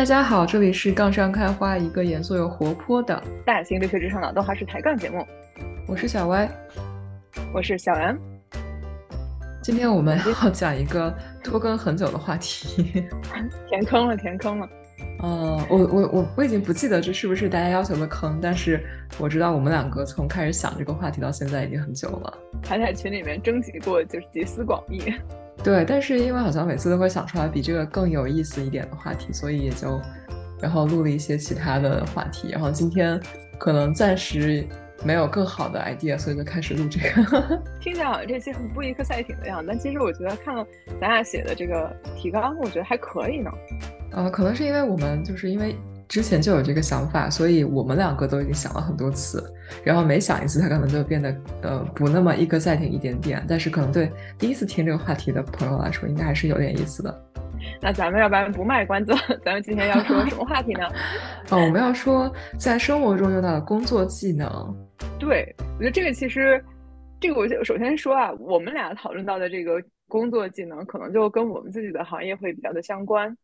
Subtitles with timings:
[0.00, 5.22] 大家好，这里是杠上开花，一个严肃又活泼的大型留学职场脑洞花式抬杠节目。
[5.86, 6.48] 我是小歪，
[7.52, 8.18] 我是小杨。
[9.62, 11.14] 今天我们要讲一个
[11.44, 13.04] 拖更很久的话题，
[13.68, 14.66] 填坑了，填坑了。
[15.22, 18.82] 嗯，我我我我已经不记得这是不是大家要求的坑，但是
[19.18, 25.12] 我知道我们两个从开始想这个话题到现在已经很久了，还在群里面征集过，就是集思广益。
[25.62, 30.00] 对，但是因为好像每次都会想出来比这个更有意思一点的话题，所以也就
[30.60, 32.50] 然后录了一些其他的话题。
[32.50, 33.20] 然后今天
[33.58, 34.66] 可能暂时
[35.04, 37.62] 没有更好的 idea，所以就开始录这个。
[37.80, 40.66] 听起来好像这期很不 exciting 的样子，但其实我觉得看了
[41.00, 43.50] 咱俩写的这个提纲，我觉得还可以呢。
[44.12, 45.76] 呃，可能是因为我们就是因为。
[46.10, 49.40] 之前就有这个想法，所以我们两个都已经想了很多次，
[49.84, 57.22] 然后每想一次，他可能就变得呃不那么一个赛艇一点点，但是可能对第一次听这个话题的朋友来说，应该还是有点意思的。
[57.80, 59.12] 那咱们要不然不卖关子，
[59.44, 60.88] 咱们今天要说什么话题呢？
[61.50, 64.50] 哦，我们要说在生活中用到的工作技能。
[65.16, 66.60] 对，我觉得这个其实，
[67.20, 73.36] 这个我首先说啊，我们俩讨论到的这个工作技能，可能就跟我们自己的行业会比较的相关。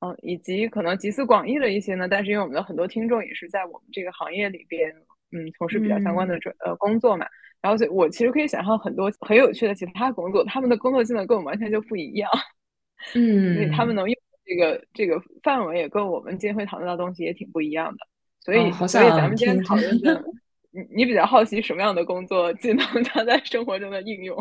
[0.00, 4.88] 嗯，以及可能集思广益的一些呢，但是因为我们的很多听众也是在我们这个行业里边，
[5.32, 7.26] 嗯，从事比较相关的这呃工作嘛，
[7.60, 12.30] 然后所以我其实可以想象很多很有趣的其他工作，他们的工作技能跟我们完全就不一样，
[13.16, 17.98] 嗯，所以他们能用这个这个范围也跟我们今天会讨论到东西也挺不一样的，
[18.40, 20.22] 所以所以咱们今天讨论的，
[20.70, 24.36] 你你比较好奇什么样的工作技能它在生活中的应用？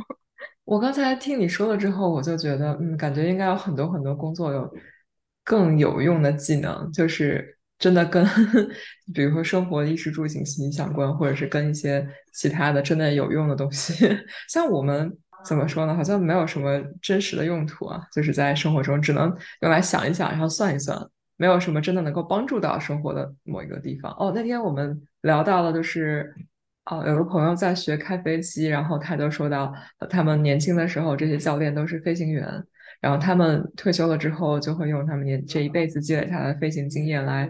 [0.65, 4.71] 我刚才听你说了之后，我就觉得，嗯，感觉应该有很多很多工作有。
[5.47, 8.25] 更有用的技能，就是真的跟，
[9.15, 13.93] 比如说生活衣食住行息息相关，或者是跟一些其他的真的有用的东西。
[14.51, 15.95] 像我们怎么说呢？
[15.95, 20.99] 好像没有什么真实的用途啊，就是在生活中只能用来想一想，然后算一算，
[21.37, 24.13] 没有什么真的能够帮助到生活的某一个地方。
[24.19, 26.35] 哦，那天我们聊到了，就是
[26.87, 29.73] 哦，有个朋友在学开飞机，然后他就说到，
[30.09, 32.45] 他们年轻的时候，这些教练都是飞行员。
[32.99, 37.47] 然后他们退休了之后，就会用他们年这一辈子积累下来的飞行经验来，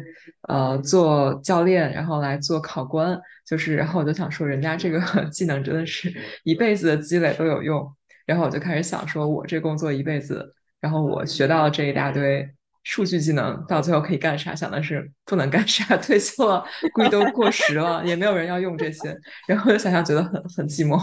[0.50, 3.18] 呃，做教练，然后来做考官。
[3.46, 5.00] 就是，然后我就想说，人家这个
[5.32, 6.14] 技能真的是
[6.44, 7.90] 一辈子的积累都有用。
[8.26, 12.46] 然后我就开始想，说我这工作一辈子，然后我学到这一大堆
[12.84, 14.54] 数据技能，到最后可以干啥？
[14.54, 16.62] 想的是不能干啥， 退休了，
[16.94, 19.18] 估计都过时了，也没有人要用这些。
[19.48, 20.98] 然后就想想，觉得很很寂寞。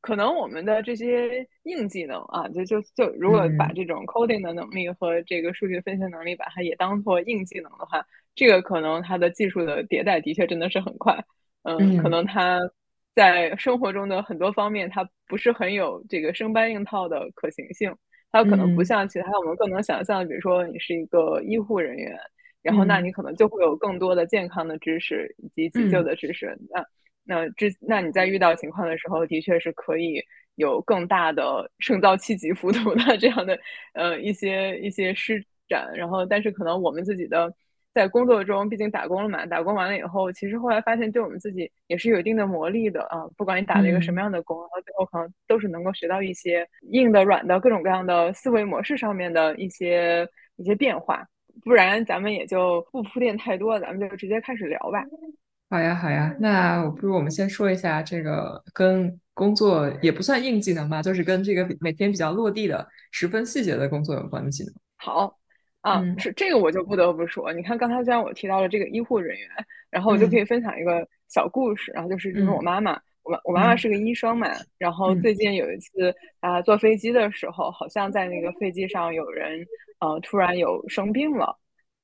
[0.00, 11.24] 可能我们的这些硬技能啊，就就就如果把这种 coding 的能力和这个数据分析能力，把它也当做硬技能的话，这个可能它的技术的迭代的确真的是很快。
[11.62, 12.60] 嗯，可能它
[13.14, 17.94] 在生活中的很多方面，它不是很有这个生搬硬套的可行性。
[18.30, 22.16] 它可能不像其他我们更能想象，比如说你是一个医护人员，
[22.62, 26.56] 然后那你可能就会有更多的健康的知识以及急救的知识。
[26.70, 26.84] 那
[27.28, 30.24] 那这，那你在遇到情况的时候，的确是可以
[30.54, 33.58] 有更大的胜造七级浮屠的这样的
[33.92, 35.90] 呃一些一些施展。
[35.94, 37.52] 然后，但是可能我们自己的
[37.92, 43.28] 在工作中，毕竟打工了嘛，打工完了以后，其实后来发现对我们自己也是有一定的磨砺的啊。
[43.36, 51.22] 不管你打了一个什么样的工，然后最后可能都是能够学到一些硬的、软的各种各样的思维模式上面的一些一些变化。
[51.62, 55.04] 不然，咱们也就不铺垫太多，咱们就直接开始聊吧。
[55.70, 64.72] 好呀，好呀，那不如我们先说一下这个跟工作也不算硬技能吧，就是跟这个每天比较落地的、十分细节的工作有关的技能。
[64.96, 65.36] 好
[65.82, 69.48] 啊，是这个我就不得不说，你看刚才虽然我提到了这个医护人员，
[69.90, 74.48] 然后我就可以分享一个小故事，然后就是就是我妈妈，我我妈妈是个医生嘛，
[74.78, 79.66] 然后最近有一次啊坐飞机的时候，好像在那个飞机上有人
[80.00, 81.58] 呃突然有生病了。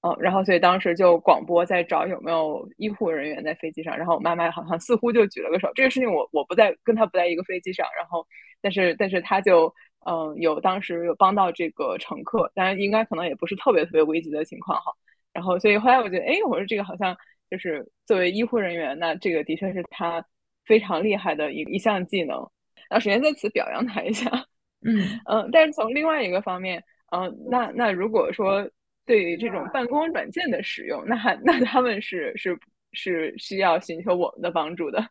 [0.06, 5.70] 嗯，然后所以当时就广播在找有没有医护人员在飞机上，然后我妈妈好像似乎就举了个手。
[5.74, 8.26] 这个事情我我不在跟她不在一个飞机上，然后
[8.60, 9.72] 但是但是他就
[10.04, 14.92] 嗯有当时有帮到这个乘客，当然应该可能也不是特别特别危急的情况哈。
[15.32, 17.16] 然后所以后来我觉得，哎，我说这个好像
[17.50, 20.22] 就是作为医护人员，那这个的确是他
[20.66, 22.36] 非常厉害的一一项技能。
[22.90, 24.30] 然后首先在此表扬他一下，
[24.84, 28.68] 嗯嗯，但是从另外一个方面，嗯，那那如果说。
[29.06, 32.58] 对于这种办公软件的使用，那那他们是是
[32.92, 35.06] 是需要寻求我们的帮助的。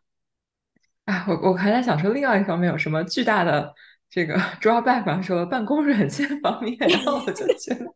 [1.06, 3.74] 啊，我我还在想说，另外一方面有什么巨大的
[4.08, 7.86] 这个 drawback，说办公软件方面，然后我就觉得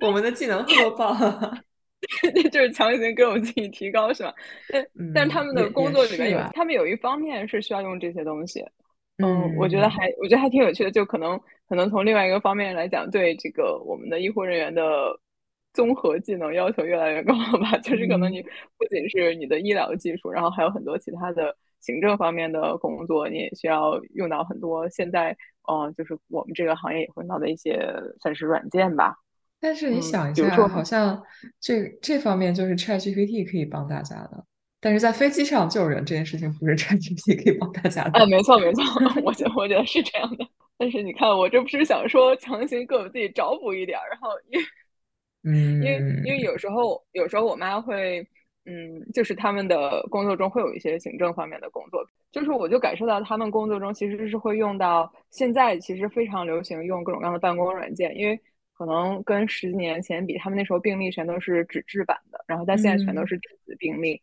[0.00, 1.18] 我们的技能特棒，
[2.52, 4.32] 就是强行给我们自己提高，是吧？
[4.68, 8.64] 但但他们的工作里面有，他们有一方面是需要用这些东西。
[9.18, 11.38] 嗯，我觉得还我觉得还挺有趣的，就可能
[11.68, 14.82] 可能从另外一个方面来讲，对这个我们的医护人员的
[15.72, 17.76] 综合技能要求越来越高了吧？
[17.78, 25.36] 就是可能你不仅是你的医疗技术，然后还有很多其他的行政方面的工作，你也需要用到很多现在，
[25.70, 29.16] 嗯，就是我们这个行业也会用到的一些算是软件吧。
[29.60, 31.20] 但是你想一下，好像
[31.60, 34.44] 这这方面就是 ChatGPT 可以帮大家的，
[34.80, 38.20] 但是在飞机上救人这件事情不是 ChatGPT 可以帮大家的。
[38.20, 38.84] 啊，没错没错，
[39.24, 40.46] 我觉我觉得是这样的。
[40.76, 44.60] 但是你看，我这不是想说强行给我自己找补一点，然后因，
[45.42, 48.24] 嗯， 因为因为有时候有时候我妈会，
[48.64, 58.40] 嗯，就是他们的工作中会有一些行政方面的工作，就是我就感受到他们工作中其实是会用到现在其实非常流行用各种各样的办公软件，因为
[58.74, 64.20] 可能跟十几年前比，他们那时候病历全都是纸质版的，然后但现在全都是电子病历，嗯，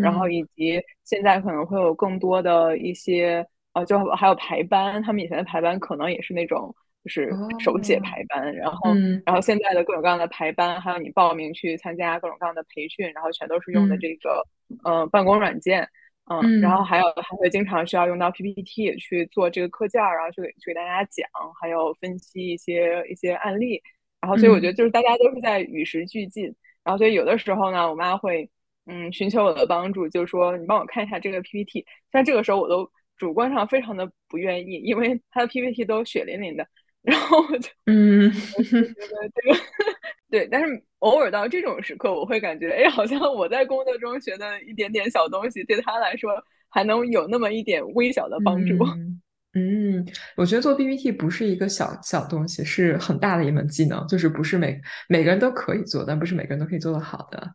[0.00, 3.46] 然后以及现在可能会有更多的一些。
[3.74, 7.30] 呃，就还有排班，他们以前的排班可能也是那种，就是
[7.60, 8.90] 手写排班，然后，
[9.26, 14.42] 然后现在的各种各样的排班，还有你报名去参加各种各样的培训，然后全都是用的这个，
[14.84, 15.86] 呃，办公软件，
[16.30, 21.28] 嗯，然后还有还会经常需要用到 PPT 去做这个课件，然后去给去给大家讲，
[21.60, 23.80] 还有分析一些一些案例，
[24.20, 26.44] 然后所以我觉得就是大家都是在与时俱进，
[26.82, 28.48] 然后所以有的时候呢，我妈会，
[28.88, 32.90] 嗯，寻求我的帮助，就是说你帮我看一下这个 PPT，像这个时候我都。
[33.18, 36.64] 主观上非常的不愿意，因为他的 PPT 都血淋淋的，
[37.02, 38.94] 然后我就嗯，我就觉得
[39.34, 39.60] 这个
[40.30, 46.30] 对，但是偶尔到这种时刻，我会感觉，哎，好像我在工作中学的一点点小东西，对他来说
[46.68, 48.76] 还能有那么一点微小的帮助。
[49.58, 50.06] 嗯，
[50.36, 57.52] 我觉得做 PPT 不是一个小小东西，是很大的一门技能，就是不是每每个人都可以做，但不是每个人都可以做得好的。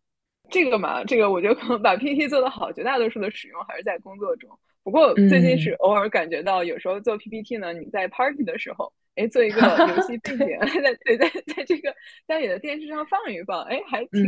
[0.54, 4.50] 这个嘛，这个我觉得可能把 PPT 做得好，绝大多数的使用还是在工作中。
[4.84, 11.94] 不过最近是偶尔感觉到，有时候做 PPT 呢，你在 party 的时候，哎，做一个游 戏背景，在对在在这个
[12.28, 14.24] 在你的电视上放一放，哎，还挺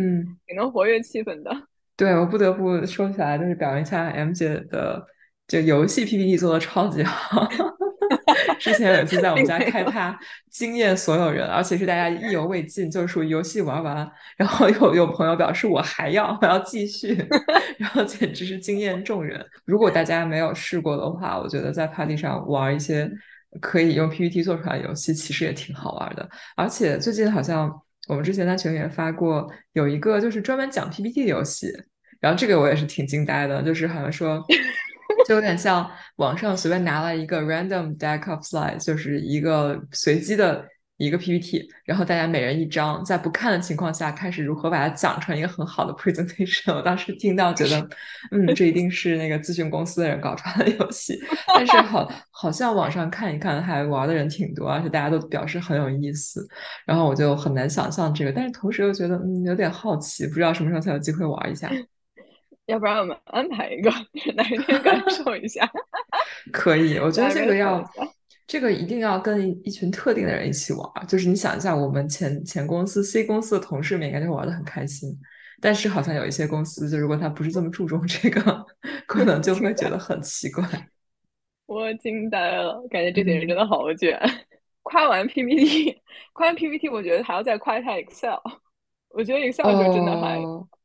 [0.47, 1.55] 挺能活跃气氛的。
[1.95, 5.05] 对我不得不说起来，就是表扬一下 M 姐的，
[5.47, 7.47] 就游戏 PPT 做的超级好。
[8.59, 10.17] 之前有一次在我们家开趴，
[10.49, 17.15] 惊艳所有人，而且是大家意犹未尽，就是属于游戏玩完，然后有有朋友表示我还要，我要继续，
[17.77, 19.43] 然后简直是惊艳众人。
[19.65, 23.09] 如果大家没有试过的话，我觉得在 party 上玩一些
[23.61, 26.29] 可以用 PPT 做出来的游戏，其实也挺好玩的。
[26.55, 27.71] 而且最近好像
[28.07, 31.71] 我们之前在群里面发过，有一个就是专门讲 PPT 的游戏，
[32.19, 34.43] 然后这个我也是挺惊呆的，就是好像说。
[35.27, 40.65] 就有点像网上随便拿了一个 random deck of slides，就是一个随机的
[40.97, 46.73] 一个 PPT，然后大家每人一张，在不看的情况下开始如何把它讲成一个很好的 presentation。
[46.73, 47.89] 我当时听到觉得，
[48.31, 51.19] 嗯，这一定是那个咨询公司的人搞出来的游戏。
[51.47, 56.47] 但是好，好像网上看一看还玩的人挺多，而且大家都表示很有意思。
[56.85, 61.69] 然后我就很难想象这个，但是同时又觉得，嗯，有点好奇，不知道什么时候才有机会玩一下。
[62.65, 63.89] 要不然我们安排一个
[64.35, 65.69] 哪一天感受一下？
[66.51, 67.83] 可以，我觉得这个要，
[68.47, 71.07] 这个一定要跟一群特定的人一起玩。
[71.07, 75.17] 就是你想一下，我们前前公司 C 公司的同事们应该就玩的很开心。
[75.61, 78.65] 但是好像有一些公司，就如果他不是这么注重这个，
[79.07, 80.63] 可能就会觉得很奇怪。
[81.65, 84.19] 我惊呆了，感觉这些人真的好卷。
[84.83, 85.99] 夸完 PPT，
[86.33, 88.37] 夸完 PPT，我觉得还要再夸一下 Excel。
[89.09, 90.39] 我觉得 Excel 就真的还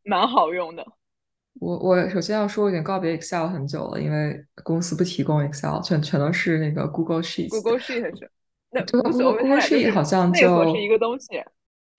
[0.04, 0.86] 蛮好用的。
[1.60, 7.50] 我我首先要说，我已经告别 Excel 很久了，因为公司不提供 Excel，全全都是那个 Google Sheets。
[7.50, 8.30] Google Sheets 是，
[8.70, 11.26] 那无所谓，它是好像内核是一个东西。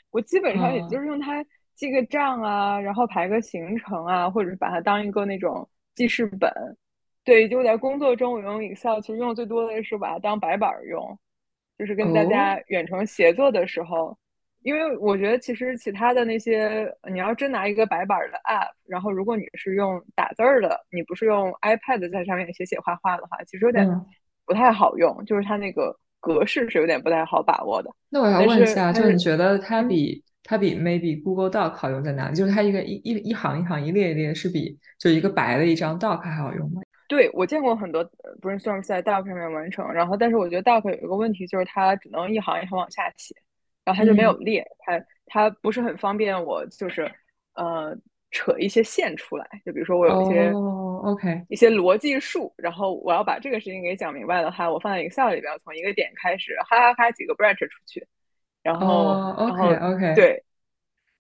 [0.10, 6.52] 我基本上也就是用它记个账啊，然后排个行程啊，或者是把它当一个那种记事本。
[7.24, 11.20] 对，就在工作中，我用 Excel 其实用的最多的是把它当白板用，
[11.78, 14.18] 就是跟大家远程协作的时候。
[14.64, 23.88] 因为我觉得，其实其他的那些，你要真拿一个白板的 app，然后如果你是用打字儿的，你不是用 iPad 在上面写写画画的话，其实有点
[24.46, 27.90] 不太好用，就是它那个格式是有点不太好把握的。
[28.10, 32.36] 那我要问一下，就是你觉得它比它比 maybe Google Doc 好用在哪里？
[32.36, 36.82] 就是它一个一一一行一行一列一列，是比就一个白的一张 Doc 还好用吗？
[37.08, 38.04] 对我见过很多
[38.42, 43.36] brainstorm 在 Doc 上面完成，然后但是我觉得 Doc 有一个问题，就是它只能一行一行往下写。
[43.84, 47.12] 然后它就没有列，它它不是很方便我，就是
[47.56, 47.98] 呃
[48.30, 49.48] 扯一些线出来。
[49.66, 58.06] 就比如说我有一些 OK 一些逻辑数，然后我要把这个事情给讲明白的话，我放在 Excel 里边，从一个点开始，哈哈哈几个 branch 出去，
[58.62, 60.44] 然后 OK OK 对，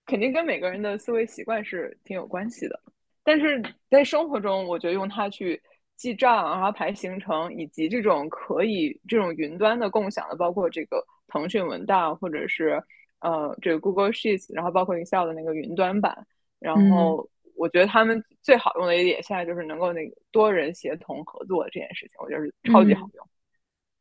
[0.06, 2.80] 肯定跟每个人的思维习惯是挺有关系的。
[3.24, 5.60] 但是在生活中，我觉得用它去
[5.96, 11.04] 记账，然后排行程，以及这种可以这种云端的共享的，包括这个。
[11.32, 12.84] 腾讯文档或者是
[13.22, 16.28] 呃这个 Google Sheets，然后包括 Excel 的那个云端版，
[16.60, 23.28] 然后我觉得他们最好用的一点现在就是能够那个多人协同合作这件事情，我觉得是超级好用。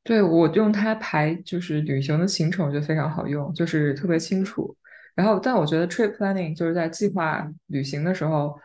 [0.02, 4.74] 对我用它排就是旅行的行程，我觉得非常好用，就是特别清楚。
[5.14, 8.58] 然后，但我觉得 trip planning 就是在计划旅行的时候，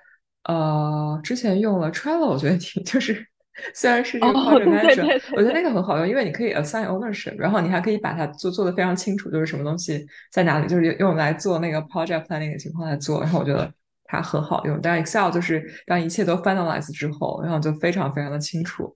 [0.43, 3.27] 呃，之前用了 Travel，我觉得挺就是
[3.73, 13.21] 虽然是这个 project manager，我觉得那个很好用，因为你可以 assign ownership，然后你还可以把它做做的非常清楚，就是什么东西在哪里，就是用来做那个 project planning 的情况来做。
[13.21, 13.71] 然后我觉得
[14.05, 14.79] 它很好用。
[14.81, 18.93] 但 Excel 就是当一切都 finalize 之后，然后就非常非常的清楚。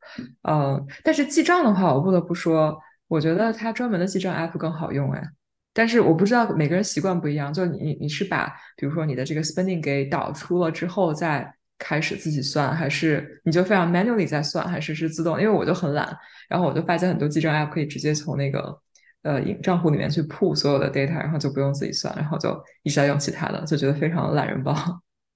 [0.47, 5.23] 嗯，但是记账的话，我不得不说，我觉得它专门的记账 app 更好用哎。
[5.71, 15.41] 但是我不知道每个人习惯不一样，就你你是把比如说你的这个 spending 给导出了之后再开始自己算，还是你就非常 manually 在算，还是是自动？
[15.41, 16.15] 因为我就很懒，
[16.47, 18.79] 然后我就发现很多记账 app 可以直接从那个
[19.23, 22.49] 呃账户里面去 pull 所有的 data，然后就不用自己算，然后就
[22.83, 24.75] 一直在用其他的，就觉得非常懒人包。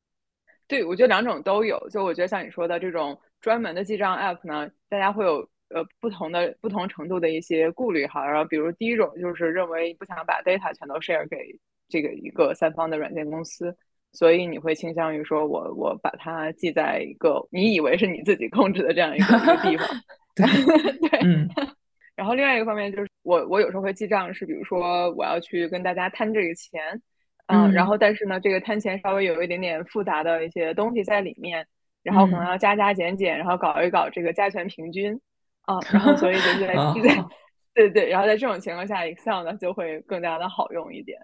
[0.67, 1.89] 对，我觉得两种都有。
[1.89, 5.49] 就我觉得像你说的这种专门的记账 app 呢，大家会有。
[5.69, 11.35] 呃，不同的不同程度的一些顾虑哈，然后比如第一种就是认为不想把 data 全都 share 给
[11.89, 13.75] 这个一个三方的软件公司，
[14.13, 19.87] 所以你会倾向于说我我把它记在一个你以为是你自己控制的这样一个地方，
[20.35, 20.45] 对
[21.09, 21.47] 对。
[22.15, 26.79] 然后另外一个方面就是我我有时候会记账，是比如说我要去跟大家摊这个钱，
[27.47, 31.65] 嗯，然后但是呢这个摊钱稍微有一点点复杂的一些东西在里面，
[32.03, 35.19] 然后可能要加加减减，然后搞一搞这个加权平均。
[35.63, 37.25] 啊，然后 所以就是在在
[37.73, 41.17] 对对，然后在这种情况下，Excel 呢就会更加的好用一点。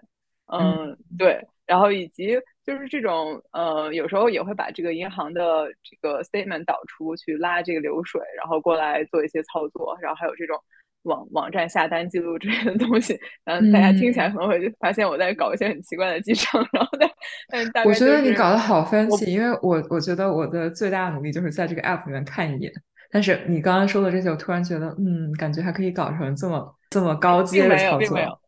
[0.52, 10.56] 嗯，对，然后以及就是这种呃，有时候也会把这个银行的这个 statement 导出去拉这个流水，然后过来做一些操作，然后还有这种
[11.04, 13.18] 网网站下单记录之类的东西。
[13.44, 17.10] 然后大家听起来可能会发现我在搞一些很奇怪的记账，然后但
[17.48, 22.72] 但大我觉得你搞得好 fancy，因为我我觉得我的最大的努力就是在这个 app 里面看一眼。
[23.12, 27.98] 但是你刚刚说的这些，我突然觉得，嗯，感觉还可以搞成这么这么高阶的操作。
[27.98, 28.39] 并没有，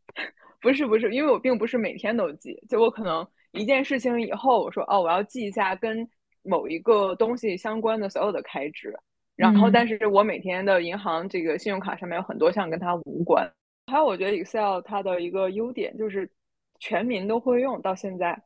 [0.62, 6.08] 不是不是，因为我并不是每天都记，就我可能一件事情以后，我说哦，我要记一下跟
[6.42, 8.94] 某一个东西相关的所有的开支，
[9.36, 13.46] 然后但是我每天的银行这个信用卡上面有很多项跟它无关。
[13.88, 16.30] 还有，我觉得 Excel 它的一个优点就是
[16.78, 18.40] 全民都会用到现在，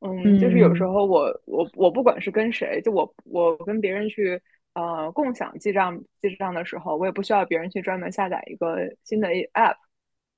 [0.00, 4.40] 嗯，就是有时候我我我不管是跟谁，就我我跟别人去。
[4.76, 9.76] 呃，共享记账记账的时候，我也不需要别人去专门下载一个新的 app，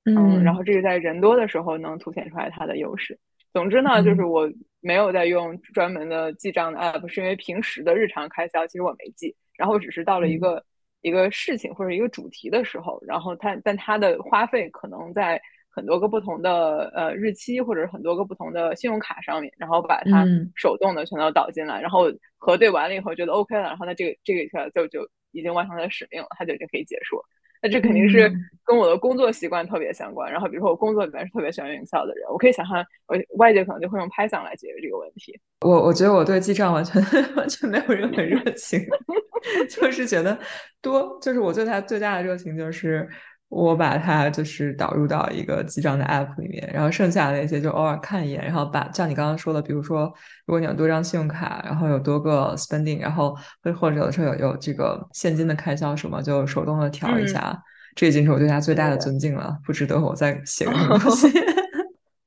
[0.07, 3.19] 嗯，然后这个在人多的时候能凸显出来它的优势。
[3.53, 10.65] 总之呢，就是我没有在用专门的记账的 app，是因为平时的日常开销其实我没记，然后只是到了一个
[11.03, 15.41] 一个事情或者一个主题的时候，然后它但它的花费可能在。
[15.69, 22.07] 很多个不同的呃日期，或者是很多个不同的信用卡上面，然后把它手动的全都导进来，然后
[22.39, 27.25] 核对完了以后觉得 OK 了，然后那这个这个就就已经完成了使命了，它就已经可以结束了。
[27.67, 28.33] 那这肯定是
[28.65, 30.31] 跟我的工作习惯特别相关。
[30.31, 35.39] 然后比如说我工作里面是特别喜欢用 Excel 的人，我可以想象我外界可能就会用 Python 来解决这个问题。
[35.61, 37.03] 我我觉得我对记账完全
[37.37, 38.81] 完全没有任何 热情，
[39.69, 40.39] 就是觉得
[40.81, 43.09] 多，就是我对它最大的热情就是。
[43.49, 50.13] 我把它就是导入到一个记账的 app 里面，然后剩下的那些就偶尔看一眼，然后把像你刚刚说的，比如说
[50.47, 57.57] 如果你有多张信用卡，然后有多个 spending，然后或或者有的时候有有这个现金的开销什么，就手动的调一下，
[57.95, 61.29] 这已经是我对他最大的尊敬了，不值得我再写个什么东西。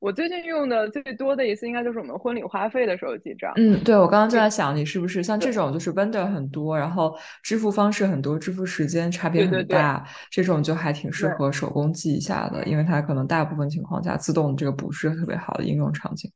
[0.10, 3.54] 我最近用的最多的一次，应该就是我们婚礼花费的时候记账。
[3.58, 16.32] 嗯，对，我刚刚就在想，你是不是像这种就是 vendor 很多，然后支付方式很多，支付时间差别很大，这种就还挺适合手工记一下的，因为它可能大部分情况下自动这个不是特别好的应用场景。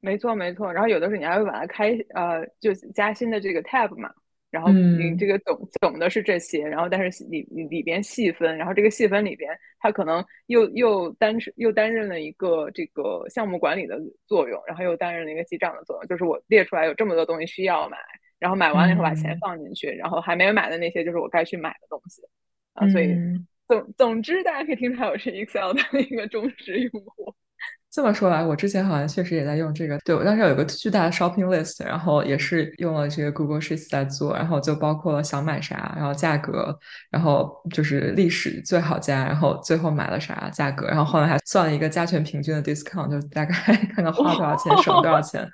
[0.00, 0.72] 没错，没错。
[0.72, 4.08] 然后有的时候你还会把它开，呃，就加新的这个 tab 嘛。
[4.52, 7.40] 然后你这个总总的是这些，然后但是里
[7.70, 16.06] 里边细分，然后这个细分里边，他可能又又担又担任了一个这个项目管理的作用，然后又担任了一个记账的作用。
[16.06, 17.96] 就是我列出来有这么多东西需要买，
[18.38, 22.20] 然后买完了以后把钱放进去，然后还没有买的那些就是我该去买的东西
[22.74, 22.86] 啊。
[22.90, 23.16] 所以
[23.66, 27.34] 总总之，大家可以听出来我是 Excel 的一个忠实用户。
[27.92, 29.98] 这么说来，我之前好像确实也在用这个。
[29.98, 36.74] 对我当时有一个巨大的 shopping list，然后也是用了这个 Google Sheets 在做，然后就包括了想买啥，然后价格，
[37.10, 43.54] 然后就是历史最好价，然后最后买了啥价格，然后后来还算了一个加权平均的 discount，就大概
[43.94, 45.46] 看看花多少钱省多少钱。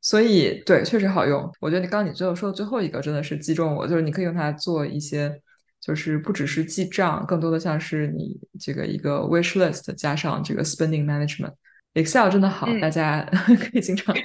[0.00, 1.46] 所以对，确实好用。
[1.60, 5.38] 我觉得你刚刚你最后说的最后一个真的是击中我，就是你可以用它做一些。
[5.84, 11.52] 就是不只是记账，更多的像是你这个一个 wish list 加上这个 spending management。
[11.94, 13.22] Excel 真的好，大家
[13.58, 14.14] 可以经常。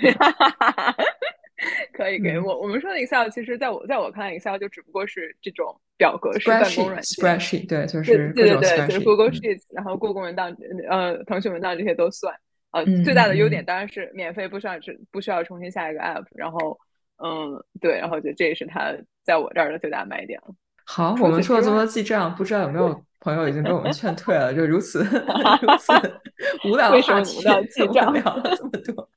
[1.91, 10.55] 可以给我我们说的 Excel，其实在我在我看来，Excel 就只不过是这种表格式办公软件，spreadsheet 对，就是对对对，就是 Google Sheets，然后 Google 文档，
[10.89, 12.33] 呃，腾讯文档这些都算。
[12.71, 14.73] 呃，最大的优点当然是免费，不需要
[15.11, 16.25] 不需要重新下一个 app。
[16.35, 16.77] 然后，
[17.23, 18.93] 嗯，对，然后就这也是它
[19.23, 20.53] 在我这儿的最大卖点了。
[20.89, 24.51] 好，我们说了这么多记账，不知道有没有朋友已经被我们劝退了？
[24.55, 25.03] 就如此
[25.61, 25.91] 如此
[26.67, 29.09] 无聊的话题，记账聊了这么多。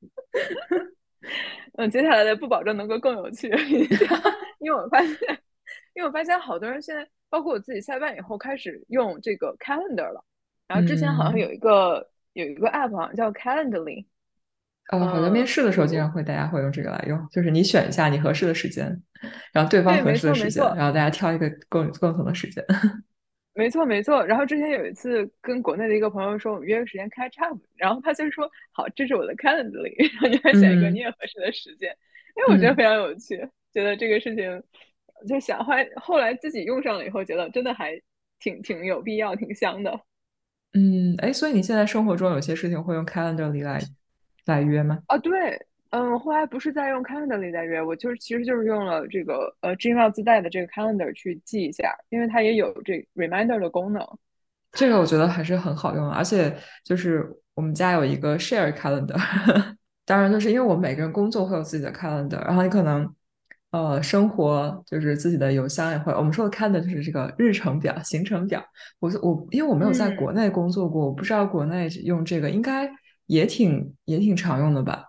[1.75, 3.49] 嗯，接下来的不保证能够更有趣，
[4.59, 5.17] 因为我发现，
[5.95, 10.25] 因为我发现好多人现在，包括我自己下班以后开始用这个 Calendar 了。
[10.67, 14.07] 然后之前好像有一个有一个 App 好像叫 Calendly。
[14.91, 18.85] 哦，好像面试的时候经常会大家会用这个来用，就是你选一下你合适的时间，
[19.53, 22.65] 然后对方合适的时间，然后大家挑一个共共同的时间。
[23.53, 24.25] 没错，没错。
[24.25, 31.95] 然后之前有一次跟国内的一个朋友说，我们约个时间开 chat，然后他就说：“好，这是我的 calendar 里，然后你还选一个你也合适的时间。”
[32.37, 33.37] 因为我觉得非常有趣，
[33.75, 34.63] 觉得这个事情
[35.29, 38.01] 就想后来后来自己用上了以后，觉得真的还
[38.39, 40.01] 挺挺有必要，挺香的。
[40.73, 43.81] 嗯，哎，所以你现在生活中有些事情会用 calendar 里来
[44.47, 44.99] 来约吗？
[45.07, 45.67] 啊，对。
[45.93, 54.07] 嗯，后来不是在用 Calendar 里在约，我就是其实就是用了这个呃 Gmail 自带的这个 Calendar 去记一下，因为它也有这 Reminder 的功能。
[54.71, 59.19] 这个我觉得还是很好用，而且就是我们家有一个 Share Calendar，
[60.07, 63.13] 当然就是因为我们每个人工作会有自己的 Calendar，然后你可能
[63.73, 66.13] 呃生活就是自己的邮箱也会。
[66.13, 68.65] 我们说的 Calendar 就是这个日程表、行程表。
[69.01, 72.89] 我我因为我没有在国内工作过，我不知道国内用这个应该
[73.31, 75.05] 也挺也挺常用的吧。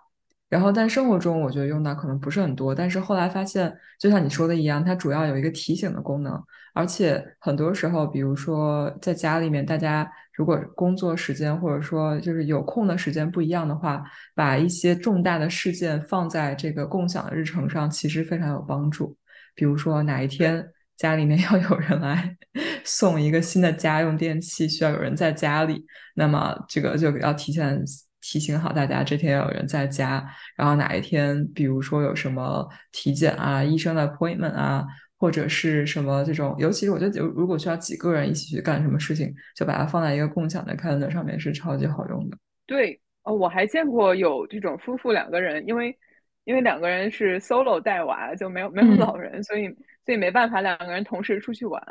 [0.48, 2.76] 然后，但生活中我觉得用到可能不是很多。
[2.76, 6.40] 但是后来发现，就像你说的一样，它主要有一个提醒的功能。
[6.74, 14.04] 而且很多时候，比如说在家里面，大家如果工作时间或者说就是有空的时间不一样的话，
[14.36, 19.18] 把一些重大的事件放在这个共享的日程上，其实非常有帮助。
[19.56, 20.68] 比如说哪一天
[20.98, 22.38] 家里面 要有人来
[22.84, 27.82] 送一个新的家用电器，需要有人在家里，那么这个就要提前。
[28.22, 30.24] 提醒好大家，这天有人在家。
[30.56, 34.86] 然后哪一天，比如说有什么体检啊、医生的 appointment 啊，
[35.18, 42.38] 或者是什么这种，尤其是我觉得，如果需要几个人一起去干什么事情，就把它放在一个共享的 calendar 上面，是超级好用的。
[42.66, 45.98] 对，哦，我还见过有这种夫妇两个人，因为
[46.44, 49.68] 因为两个人是 solo 带娃，就没有没有老人，所以
[50.06, 51.82] 所以没办法两个人同时出去玩，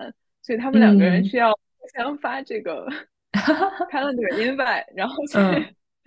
[0.43, 2.87] 所以他们两个人需要互相发这个
[3.91, 5.39] calendar invite，然后去。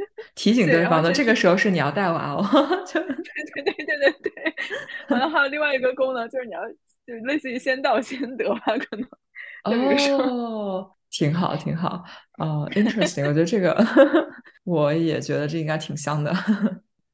[0.35, 2.43] 提醒对方的，这个时候是你要带娃哦。
[2.91, 4.55] 对对对对对对。
[5.07, 6.61] 然后，还有另外一个功能，就是你要
[7.05, 9.07] 就类似于先到先得吧，可能。
[9.63, 12.03] 哦，挺好挺好。
[12.37, 13.27] 哦，interesting。
[13.27, 13.77] 我觉得这个
[14.65, 16.33] 我也觉得这应该挺香的。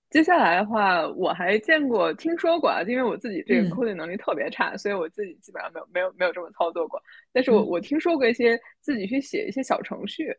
[0.09, 6.99] 接下来的话，我还见过听说过啊，因为我自己这个 coding 能力特别差，所以我自己基本上没有没有没有这么操作过。
[7.31, 10.35] 但是我我听说过一些自己去写一些小程序。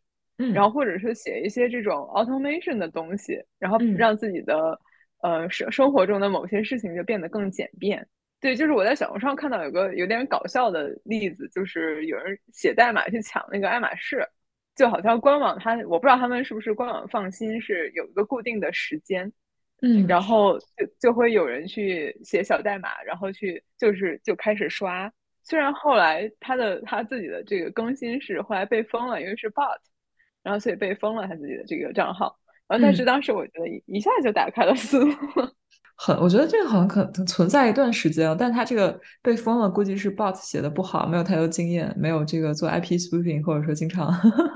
[0.54, 4.78] 然后或者是写一些这种 automation 的东西，然后让自己的
[5.22, 8.06] 呃生生活中的某些事情就变得更简便。
[8.40, 14.26] 对，就是我在小红书上看到有个有点搞笑的例子，就是有人写代码去抢那个爱马仕，
[14.74, 19.30] 就好像官网它我不知道他们是不是官网放心是有一个固定的时间，
[19.82, 25.12] 嗯，然后就就会有人去写小代码，然后去就是就开始刷。
[25.42, 29.78] 虽然后来他的他自己的这个更新是后来被封了，因为是 bot。
[30.42, 32.34] 然后所以被封了他自己的这个账号，
[32.66, 35.12] 然后但是当时我觉得一下就打开了思路，
[35.96, 44.10] 很我觉得这个好像可能存在一段时间，但他这个被封了，估计是 bot 写的不好，没有太多经验，没有这个做 IP spoofing，或者说经常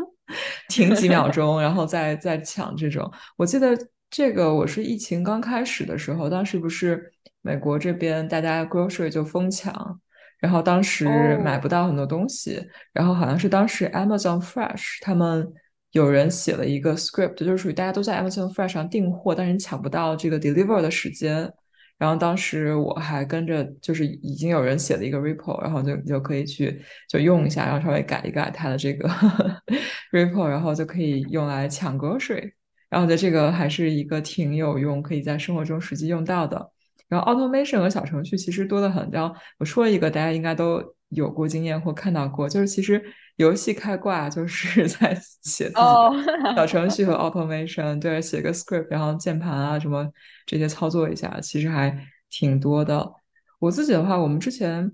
[0.71, 3.13] 停几秒钟，然后再再抢这种。
[3.37, 3.77] 我记得
[4.09, 10.01] 这个我是疫情刚开始的时候，当时不是美国这边大家 grocery 就疯抢。
[10.41, 11.07] 然后当时
[11.43, 15.53] 买不到很多东西，然后好像是当时 Amazon Fresh 他们。
[15.95, 21.53] 有人写了一个 script，就是属于大家都在 Amazon Fresh 上订货，但是你抢不到这个 deliver 的时间。
[21.97, 29.09] 然后当时我还跟着，就是已经有人写了一个 repo，然后就就可以去就用一下，然后稍微改一改它的这个
[30.13, 32.51] repo，然后就可以用来抢 grocery。
[32.91, 36.73] 然后我觉得这个还是一个挺有用，可以在生活中实际用到的。
[37.09, 39.09] 然后 automation 和小程序其实多得很。
[39.13, 40.83] 然后我说一个，大家应该都
[41.15, 43.03] 有过经验或看到过，就是其实。
[43.37, 45.75] 游戏开挂就是 在写自己
[46.55, 50.09] 小程序和 automation，对，写个 script，然后键盘啊什么
[50.47, 51.99] 这些操作一下，其实还
[52.31, 53.13] 挺多的。
[53.59, 54.89] 我自己的话，我们之前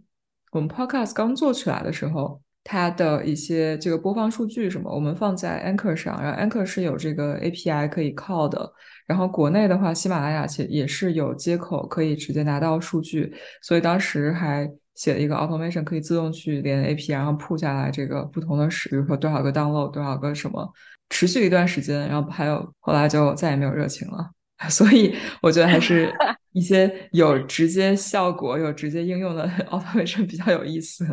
[0.53, 8.73] 我们 Podcast 刚做起来的时候，它的一些这个播放数据什么，我们放在 Anchor 上，然后 Anchor 是有这个 API 可以靠的。
[9.07, 14.67] 然后国内的话，喜马拉雅其实也是有接口可以直接拿到数据，所以当时还
[15.01, 20.71] 写了一个 automation，可以自动去连 API，然后铺下来这个不同的时，比如说多少个 download，多少个什么，
[21.09, 24.31] 持续一段时间，然后还有后来就再也没有热情了。
[24.69, 26.13] 所以我觉得还是
[26.53, 31.07] 一些有直接效果、有直接应用的 automation 比较有意思。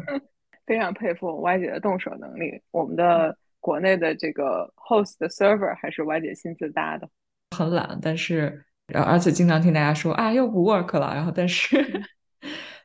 [0.65, 2.61] 非常佩服 Y 姐的动手能力。
[2.71, 7.07] 我们的国内的这个 host 的 server 还是 Y 姐亲自搭的。
[7.55, 11.15] 很懒，但是，然后而且经常听大家说啊，又不 work 了。
[11.15, 11.77] 然后，但是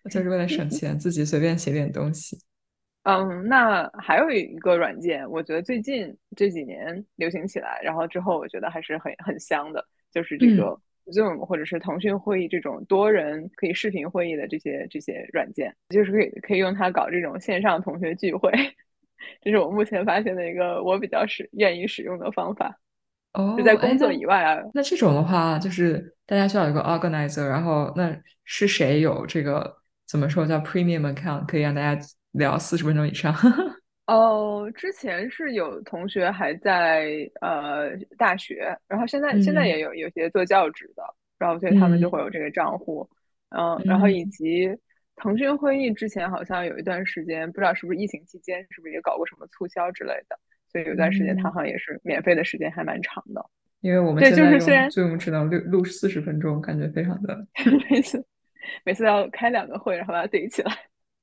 [0.11, 2.37] 就是为了省钱，自己随便写点东西。
[3.05, 18.53] 嗯，那还有一个软件，我觉得最近这几年流行起来，然后之后我觉得还是很很香的，就是这个 Zoom 或者是腾讯会议这种多人可以视频会议的这些这些软件，就是可以可以用它搞这种线上同学聚会。
[19.43, 22.79] 这是我目前发现的一个我比较使愿意使用的方法。
[23.33, 24.63] 哦，就在工作以外啊。
[24.75, 29.82] 那这种的话，就是大家需要有个 organizer，然后那是谁有这个
[30.13, 31.99] 怎么说叫 premium account，可以让大家
[32.33, 33.35] 聊四十分钟以上？
[34.07, 37.09] 哦，之前是有同学还在
[37.41, 41.03] 呃大学，然后现在现在也有有些做教职的，
[41.39, 43.09] 然后所以他们就会有这个账户，
[43.57, 44.69] 嗯，然后以及
[45.17, 50.39] 腾讯会议之前好像有一段时间，不知道是不是疫情期间，是不是也搞过什么促销之类的。
[50.71, 53.43] 所以有段时间，它好像也是免费的时间还蛮长的。
[53.81, 57.47] 因为我们现在用，所以我们只能录录四十分钟，感觉非常的
[58.85, 60.73] 每次要开两个会，然后把它怼起来。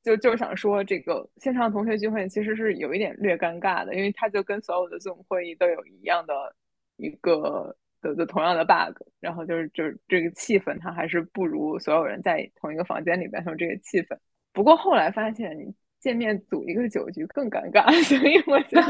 [0.04, 6.56] 就就是想说，这个线上同学聚会其实是有一点略尴尬的，因为它就跟所有的 Zoom 会议都有一样的
[6.98, 14.18] 一个的的同样的 bug，然后就是就是这个气氛，它还是不如所有人在同一个房间里边有这个气氛。
[14.54, 18.88] 不过后来发现，你见面组一个酒局更尴尬， 所以我觉得。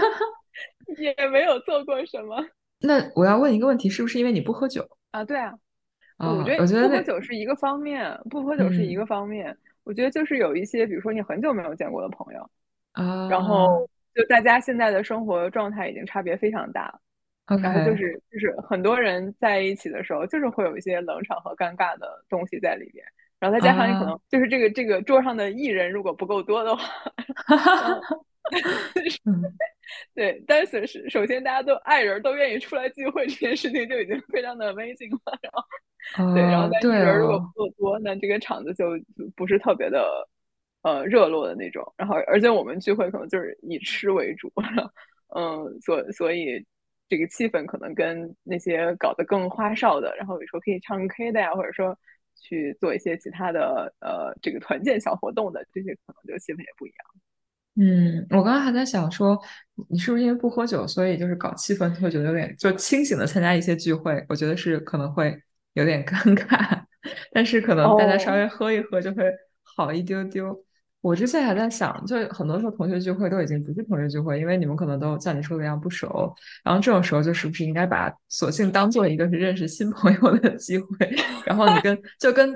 [0.97, 2.43] 也没有做过什么。
[2.81, 5.23] 那我要问一个问题，是不是因为你不喝酒啊？
[5.23, 5.53] 对啊，
[6.19, 9.55] 我觉得不喝酒是一个方面，不喝酒是一个方面。
[9.83, 12.49] 我觉得就是有一些，比如说你很久没有见过的朋友
[12.91, 16.99] 啊，然后就大家现在的生活状态已经差别非常大，
[17.61, 23.03] 然后就是就是很多人在一起的时候，就是会有一些冷场和尴尬的东西在里边。
[23.39, 26.83] 然后再加上你可能就是这个这个桌上的艺人如果不够多的话。
[30.13, 35.39] 对，但是是首先大家都爱人，都愿意出来聚会，这件事情就已经非常的 amazing 了。
[35.41, 38.91] 然后， 对，然后但是人如果不够多，那这个场子就
[39.35, 40.27] 不是特别的
[40.83, 41.93] 呃热络的那种。
[41.97, 44.51] 然后，而且我们聚会可能就是以吃为主，
[45.35, 46.65] 嗯，所所以
[47.07, 51.97] 这个气氛可能跟那些搞得更花哨的，然后比如说可以唱 K 的呀，或者说
[52.35, 56.97] 去做一些其他的呃这个团建小活动的这些，可能就气氛也不一样。
[57.75, 59.39] 嗯，我刚刚还在想说，
[59.89, 64.25] 你是不是因为不喝酒，所以就是搞气氛会觉得有点就清醒的参加一些聚会？
[64.27, 65.41] 我觉得是可能会
[65.73, 66.83] 有点 尴尬，
[67.31, 69.23] 但是可能大家稍微喝一喝就会
[69.63, 70.65] 好一丢丢。
[71.01, 76.33] 我之前还在想，就很多时候同学聚会都已经不是同学聚会，因为你们可能都像你说的一样不熟。
[76.61, 80.87] 然后这种时候，就是不是应该把索性当做一个是认识新朋友的机会？
[81.45, 82.49] 然后你跟就跟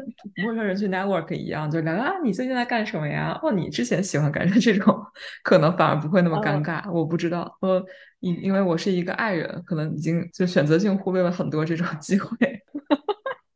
[0.43, 3.39] 陌生人去 network 一样，就聊啊，你最近在干什么呀？
[3.41, 4.59] 哦，你之前喜欢干什么？
[4.61, 5.01] 这种
[5.43, 6.91] 可能反而不会那么尴尬。
[6.91, 7.81] 我不知道，呃，
[8.19, 12.35] 因因为我是一个爱人，可能已经就选择性忽略了很多这种 机会。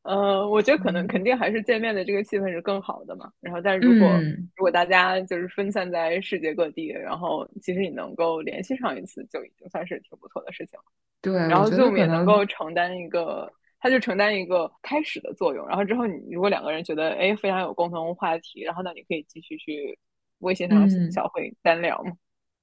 [0.08, 3.30] 呃，我觉得可能肯定还是见面的这个气氛是更好的嘛。
[3.42, 4.10] 然后，但是如果
[4.56, 10.86] 如果大家就是分散在世界各地，然后其实你能够联系上一次，就已经算是挺不错的事情了。
[11.22, 15.68] 对，然后 Zoom 也能够承担一个，它就承担一个开始的作用。
[15.68, 20.00] 然后之后，你如果两个人觉得哎非常有共同话题，然后那你可以继续去
[20.40, 22.12] 微信上小会单聊嘛。
[22.12, 22.18] 嗯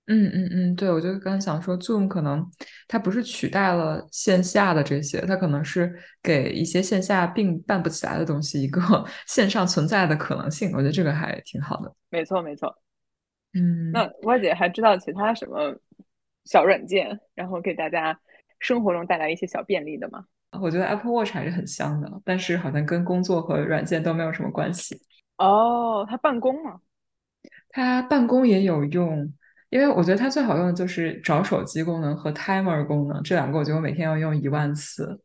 [0.07, 2.47] 嗯嗯嗯，对，我就刚想说，Zoom 可能
[2.87, 8.81] 它不是取代了线下的这些，它可能是给一些线下并办不起来的东西一个
[9.27, 10.71] 线上存在的可能性。
[10.73, 11.91] 我觉得这个还挺好的。
[12.11, 12.77] 没错没错。
[13.55, 15.75] 嗯，那歪姐还知道其他什么
[16.45, 18.21] 小软件，然后给大家
[18.59, 20.27] 生活中带来一些小便利的吗？
[20.61, 25.01] 我觉得 Apple Watch 还是很香的，但是好像跟工作和软件都没有什么关系。
[25.39, 26.81] 哦，它办公吗？
[27.71, 29.33] 它办公也有用。
[29.75, 35.21] 因为我觉得它最好用的就是找手机功能和 timer 功能，这两个我觉得我每天要用一万次。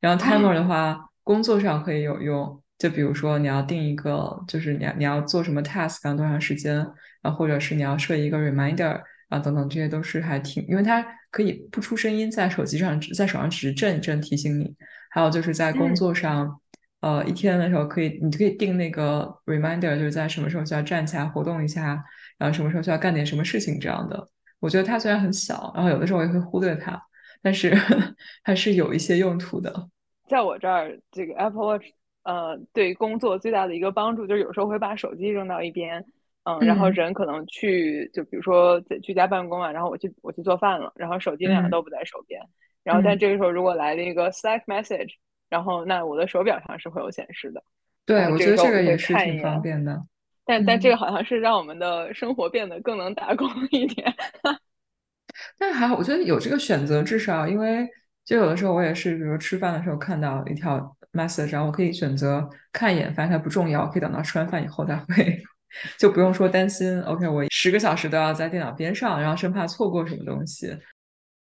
[0.00, 6.76] 然后 timer 的话，工作上可以有用，就比如说你要定一个，就是你要你要做什么 task，要多长时间，
[7.20, 14.74] 然后或者是你要设一个 reminder，啊等等，这些都是还挺，因为它可以不出声音，在手机上在手上只是震一震提醒你。
[15.10, 16.58] 还有就是在工作上，
[17.00, 22.02] 呃，一天的时候可以，你可以定那个 reminder，就是在什么时候需要站起来活动一下，
[22.38, 24.26] 然后什么时候需要干点什么事情这样的。
[24.60, 27.00] 我觉得它虽然很小，然后有的时候我也会忽略它，
[27.42, 27.74] 但是
[28.42, 29.88] 还是有一些用途的。
[30.26, 31.86] 在我这儿，这个 Apple Watch，
[32.22, 36.02] 呃，对工作最大的一个帮助就是有时候会把手机扔到一边，
[36.44, 42.40] 嗯，然后人可能去，就比如说在居家办公啊，然后我去我去做饭了，然后手机两个都不在手边，
[42.82, 45.10] 然后但这个时候如果来了一个 Slack message，
[45.50, 47.62] 然后那我的手表上是会有显示的。
[48.06, 50.02] 对，我觉得这个也是挺方便的。
[50.44, 54.14] 但但这个好像是让我们的生活变得更能打工 一点。
[55.58, 57.88] 但是还好，我觉得有这个选择，至少因为
[58.24, 65.42] 就有的时候我也是，比如吃饭的时候看到一条 message，然后我可以选择看一眼，发现它不重要，可以等到吃完饭以后再回，
[65.98, 67.00] 就不用说担心。
[67.02, 70.76] OK，我十个小时都要在电脑边上，然后生怕错过什么东西。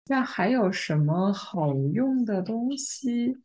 [0.07, 3.35] 那还有什么好用的东西？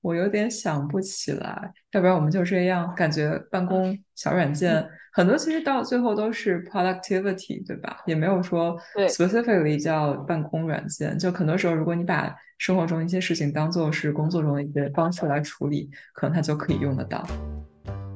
[0.00, 2.94] 我有点想不起来，要不然我们就这样。
[2.94, 8.02] 感觉办公 小软件很多，其实到最后都是 productivity，对吧？
[8.06, 11.18] 也没有说 specifically 叫办公软件。
[11.18, 17.26] 就很多时候，如果你把生活中一些事情当做是工作中的一些方式来处理，可能它就可以用得到。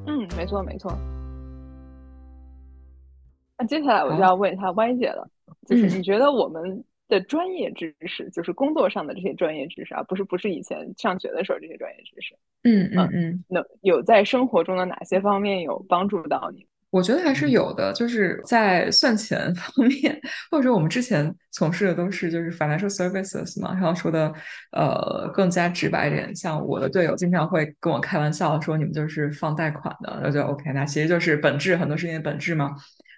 [0.07, 0.97] 嗯，没错没错。
[3.57, 5.27] 那接下来我就要问一下 Y 姐了，
[5.67, 6.83] 就是你觉得我们？
[7.13, 12.35] 的专业知识就是工作上的这些专业知识啊，不是不是以前上学的时候这些专业知识。
[12.63, 16.65] 嗯嗯嗯，能有在生活中的哪些方面有帮助到你？
[16.89, 24.33] 我觉得还是有的，就是在算钱方面，或者说我们之前从事的都是就是 financial services 嘛，然后说的
[24.71, 32.75] 呃更加直白一点，像我的队友经常会跟我开玩笑说你们就是放贷款的，那就 OK，那其实就是本质很多事情的本质嘛。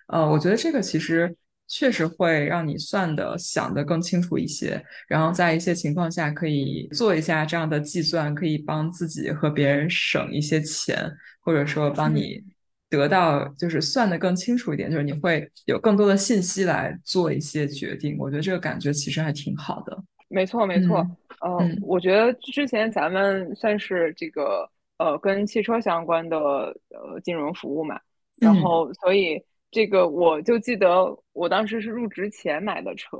[0.07, 1.35] 呃，我觉得这个其实。
[1.67, 12.43] 确实会让你算的想的更清楚一些，然后在一些情况下可以做一下这样的计算，可以帮自己和别人省一些钱，或者说帮你
[12.87, 18.15] 得到就是算的更清楚一点，就是你会有更多的信息来做一些决定。
[18.19, 20.03] 我觉得这个感觉其实还挺好的。
[20.29, 21.05] 没错，没错。
[21.43, 27.99] 嗯，我觉得之前咱们算是这个呃跟汽车相关的呃金融服务嘛，
[28.39, 29.41] 然后所以。
[29.75, 33.17] 这个我就记得，我当时是入职前买的车，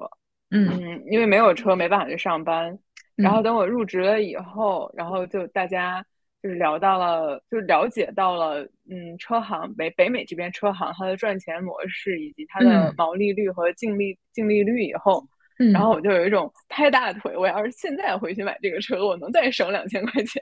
[0.51, 2.79] 嗯，因为没有车没办法去上班。
[3.17, 6.01] 然后等我入职了以后，然后就大家
[6.41, 15.27] 就是聊到了，就了解到了，嗯，车行北北美这边车行它的赚钱模式以及它的毛利率和净利净利率以后，
[15.73, 20.41] 然后我就有一种拍大腿，我要是现在回去买这个车，我能再省两千块钱。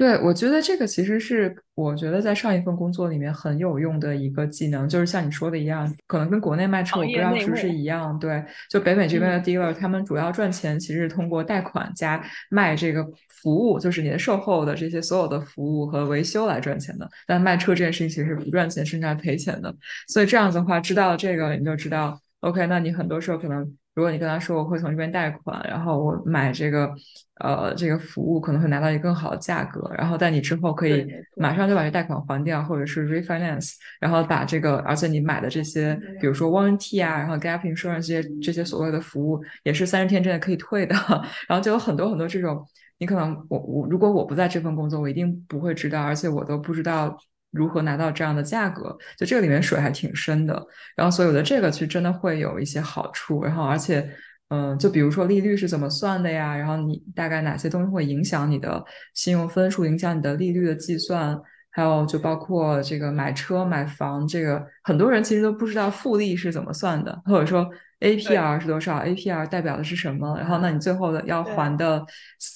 [0.00, 8.18] 对，我觉得这个其实是我觉得在上一份工作里面很有用的一个技能，就是像你说的一样，可能跟国内卖车我不知道是不是一样。
[8.18, 13.06] 对，就北美这边的 dealer，他们主要赚钱其实是通过贷款加卖这个
[13.42, 17.06] 服务，就是你的售后的这些所有的服务和维修来赚钱的。
[17.26, 19.70] 但卖车这件事情其实是不赚钱，甚至还赔钱的。
[20.08, 23.76] 所以这样子的话，知道了这个，你就知道，OK，那你很多时候可能。
[24.00, 26.90] 如果你跟他说我会从这边贷款，然后我买这个，
[27.34, 40.94] 呃，这个服务可能会拿到一个更好的价格，然后在你之后可以马上就把这贷款还掉，或者是 refinance，然后把这个，而且你买的这些，比如说 warranty 啊，然后 gap insurance 这些这些所谓的服务，也是三十天之内可以退的，
[41.46, 47.14] 然后就有很多很多这种，你可能我我如果我不在这份工作，我一定不会知道，而且我都不知道。
[47.50, 48.96] 如何拿到这样的价格？
[49.16, 50.66] 就这个里面水还挺深的。
[50.96, 53.44] 然后所有的这个其实真的会有一些好处。
[53.44, 54.08] 然后而且，
[54.48, 56.56] 嗯，就比如说利率是怎么算的呀？
[56.56, 58.84] 然后你大概哪些东西会影响你的
[59.14, 61.40] 信用分数，影响你的利率的计算？
[61.70, 67.68] 还有就包括这个买车买房，这个很多人其实都不知道复利是怎么算的，或者说。
[68.00, 70.34] APR 是多少？APR 代表的是什么？
[70.38, 72.02] 然后，那你最后的要还的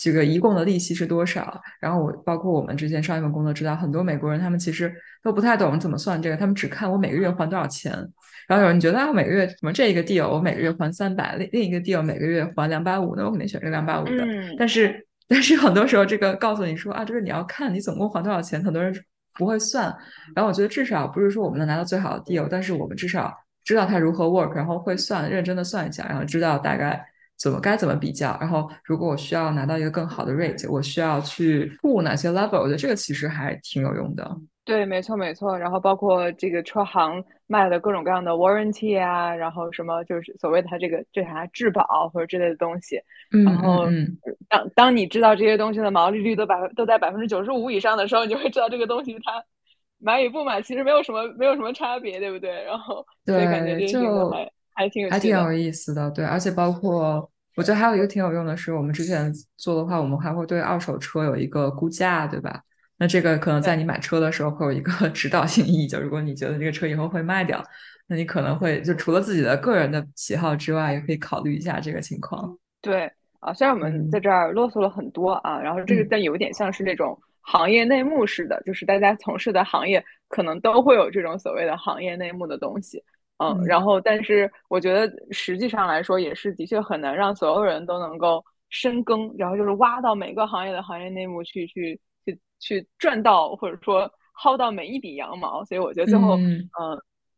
[0.01, 1.61] 这个一共的利息是多少？
[1.81, 7.93] 然后我包括我们之前上一份工作知道，很多美国人他们其实都不太懂怎么算这个，他们只看我每个月还多少钱。
[8.49, 14.25] 然后有人觉得啊，每个月什么这一个 deal 我每个月还三百，另另一个 deal 每个月还两百五，那我肯定选这个两百五的。
[14.59, 18.95] 但是但是很多时候这个告诉你说啊，这个你要看你总共还多少钱，很多人
[19.35, 19.95] 不会算。
[20.35, 23.31] 然后我觉得至少不是说我们能拿到最好的 deal，但是我们至少。
[23.65, 27.03] 知道它如何 work，然后会算，认真的算一下，然后知道大概
[27.39, 28.37] 怎么该怎么比较。
[28.41, 34.37] 然后如果我需要拿到一个更好的 rate，我需要去布哪些 level，我觉得这个其实还挺有用的。
[34.67, 35.59] 对，没错没错。
[35.59, 42.99] 然后包括这个车行卖的各种各样的 warranty 啊，然后什么就是所谓的它这个这啥质保或者之类的东西。
[43.45, 43.87] 然后
[44.49, 49.45] 当当你知道这些东西的毛利率都百都在百分之九十五以上的时候，你就会知道这个东西它。
[49.99, 52.65] 买与不买其实没有什么没有什么差别，对不对？
[52.65, 56.25] 然后对，感觉这个还还挺还挺有意思的，对。
[56.25, 62.61] 而且包括我觉得还有一个挺有用的是，我们之前做的话，我们还会对二手车有一个估价，对吧？
[62.97, 67.63] 那这个可能在你买车的时候会有一个 指导性意义，就如果你觉得这个车以后会卖掉，
[68.07, 72.57] 那你可能会就除了自己的个人的喜好之外，也可以考虑一下这个情况。
[72.81, 83.03] 对啊，虽然我们在这儿啰嗦了很多啊，然后这个但有点像是那种行业内幕似的，就是大家从事的行业可能都会有这种所谓的行业内幕的东西。
[83.37, 96.69] 嗯，然后但是我觉得实际上来说也是的确很难让所有人都能够深耕，然后就是挖到每个行业的行业内幕去去去去赚到或者说薅到每一笔羊毛，所以我觉得最后嗯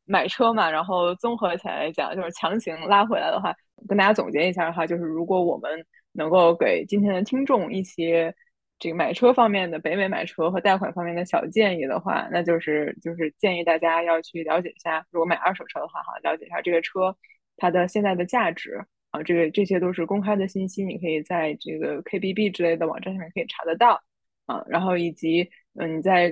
[0.04, 3.52] 买车嘛，然后综合起来讲就是强行拉回来的话，
[3.88, 8.32] 跟大家总结一下的话，就是如果我们能够给今天的听众一些。
[8.78, 17.16] 这个买车方面的北美买车和贷款方面的小建议的话，那就是就是建议大家要去了解一下，如果买二手车的话，哈，了解一下这个车
[17.56, 18.78] 它的现在的价值
[19.12, 23.98] 啊，这个这些都是公开的信息，你可以在这个 KBB 之类的网站上面可以查得到
[24.44, 24.62] 啊。
[24.68, 25.48] 然后以及
[25.80, 26.30] 嗯，你在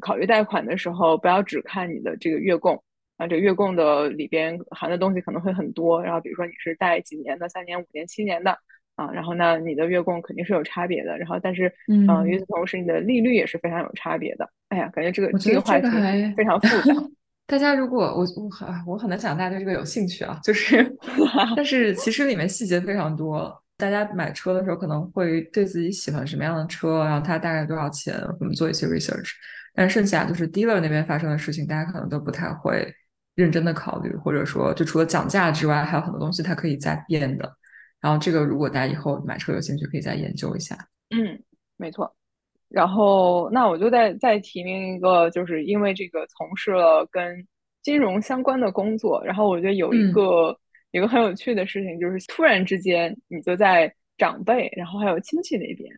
[0.00, 2.80] 考虑贷款的时候，不要只看你的这个月供
[3.16, 6.00] 啊，这个月供的里边含的东西可能会很多。
[6.00, 8.56] 然后比如说你是贷几年的，三年、五年、七年的。
[8.96, 14.48] 啊，然后呢，你的月供肯定是有差别的，然后但是，嗯，与此同时，你的利率也是非常有差别的。
[14.68, 15.88] 哎呀，感觉这个这个话题
[16.36, 16.94] 非常复杂。
[17.46, 20.84] 大家如果我我很我很难想大家对这个有兴趣啊，就是，
[21.56, 23.52] 但是其实里面细节非常多。
[23.78, 29.30] 大家买车的时候可能会对自己喜欢什么样的车，然后它大概多少钱，我们做一些 research。
[29.74, 32.86] 但剩下就是 dealer 那边发生的事情，大家可能都不太会
[33.34, 37.52] 认真的考虑，或者说，就除了讲价之外，还有很多东西它可以再变的。
[38.02, 40.76] 然后这个，如果大家以后买车有兴趣，可以再研究一下。
[41.10, 41.40] 嗯，
[41.76, 42.14] 没错。
[42.68, 47.46] 然后那我就再再提名一个，就是因为这个从事了跟
[47.80, 50.58] 金融相关的工作，然后我觉得有一个
[50.90, 55.88] 有个很有趣的事情，就是突然之间你就在长辈，然后还有亲戚那边，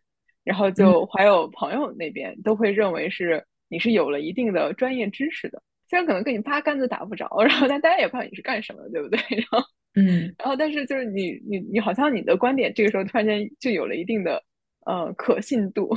[0.42, 9.18] 然后就还有朋友那边都会认为是你是有了一定的专业知识的，虽然可能跟你八竿子打不着，然后但大家也不知道你是干什么的，对不对？
[9.38, 9.66] 然后。
[9.96, 14.42] 嗯，然后但是就是你你你好像你的观点这个时候突然间就有了一定的
[14.84, 15.96] 呃可信度，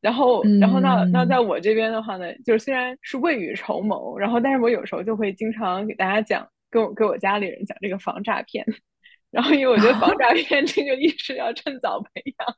[0.00, 8.64] 然后然后那那在我这边的话呢，就是虽然是未雨绸缪，然后但是我有时候就会经常给大家讲，跟我给我家里人讲这个防诈骗，
[9.32, 12.56] 然后因为我觉得防诈 骗这个意识要趁早培养。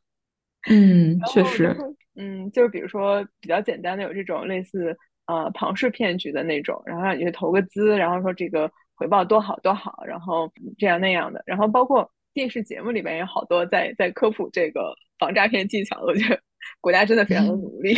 [0.68, 1.74] 嗯，确实，
[2.14, 4.94] 嗯，就是比如说比较简单的有这种类似
[5.26, 8.70] 呃庞氏骗局的那种，然后让你去投个资，然后说这个。
[8.99, 16.41] 回报多好多好，然后这样那样的，然后包括电视节目里面有好多在在科普这个防诈骗技巧，我觉得
[16.81, 17.95] 国家真的非常的努力，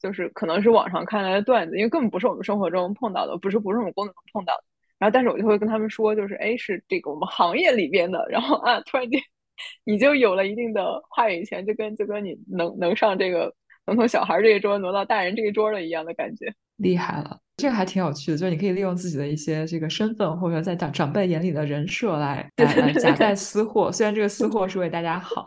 [0.00, 4.64] 就是可能是网上看来的段子，因为根本不是我们生活中碰到的，不是不是我们工作中碰到的。
[4.98, 9.20] 然后但是我就会跟他们说，就是哎是这个我们行业里边的，然后啊突然间
[9.84, 13.52] 你就有了一定的话语权，就跟就跟你能能上这个
[13.86, 17.38] 能从小孩这一桌挪到大人这一桌了一样的感觉，厉害了。
[17.56, 23.90] 这个还挺有趣的，就是你可以利用自己的一些这个身份，或者在长长辈眼里的人设来 来夹带私货。
[23.90, 25.46] 虽然这个私货是为大家好。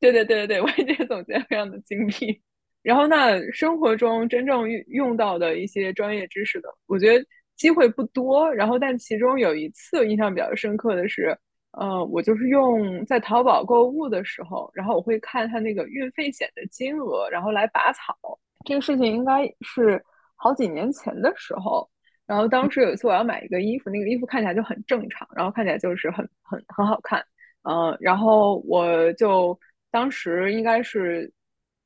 [0.00, 2.40] 对 对对对对，我也觉得总结非常的精辟。
[2.82, 7.24] 然后那生活中真正用用到的一些专业知识的，我觉得
[7.56, 8.52] 机会不多。
[8.52, 11.36] 然后但其中有一次印象比较深刻的是，
[11.76, 18.16] 呃，我就是用在淘宝购物的时候，然后我会看它那个运费险的金额，然后来拔草。
[18.64, 20.04] 这个事情应该是。
[20.38, 21.88] 好几年前的时候，
[22.26, 27.24] 然后当时有一次我要买一个衣服，那个衣服看起来就很正常，然后看起来就是很很很好看，
[27.62, 29.58] 嗯，然后我就
[29.90, 31.32] 当时应该是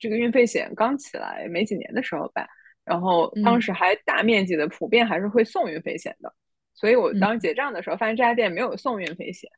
[0.01, 2.45] 这个运费险刚起来没几年的时候吧，
[2.85, 6.35] 然后当时还大面积的普遍还是会送运费险的，
[6.75, 9.49] 所以我当时结账的时候发现这家店没有送运费险，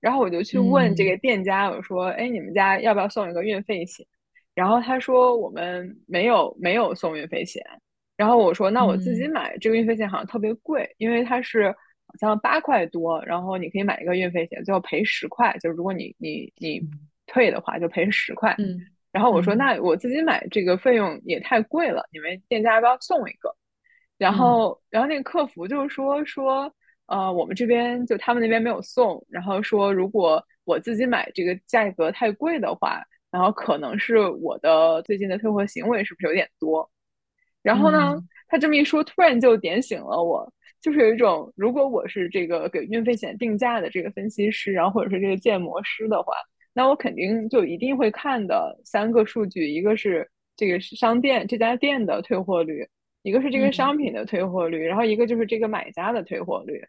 [0.00, 4.06] 然后我就去问这个店家，我说，哎，你们家要不要送一个运费险？
[4.54, 7.62] 然后他说我们没有没有送运费险。
[8.16, 11.70] 然后我说，那我自己买这个运费险好像特别贵，因为它是
[12.06, 16.82] 好像八块多，然后你可以买一个运费险，最后赔十块，就是如果你你你
[17.26, 18.54] 退的话就赔十块。
[18.58, 18.78] 嗯。
[19.12, 23.56] 然后我说，那我自己买这个费用也太贵了，你们店家要不要送一个？
[24.18, 26.72] 然后然后那个客服就说说，
[27.10, 33.02] 呃，我们这边就他们那边没有送，然后说如果我自己买这个价格太贵的话，
[33.32, 36.88] 然后可能是我的最近的退货行为是不是有点多？
[37.62, 40.48] 然后呢，他这么一说，突然就点醒了我，
[40.80, 46.34] 就是有一种，如果我是这个给运费险定价的这个分析师，然后或者是这个建模师的话，
[46.72, 52.86] 那我肯定就一定会看的三个数据，一个是这个商店这家店的退货率，
[53.22, 56.80] 一个是这个商品的退货率，然后一个就是这个买家的退货率。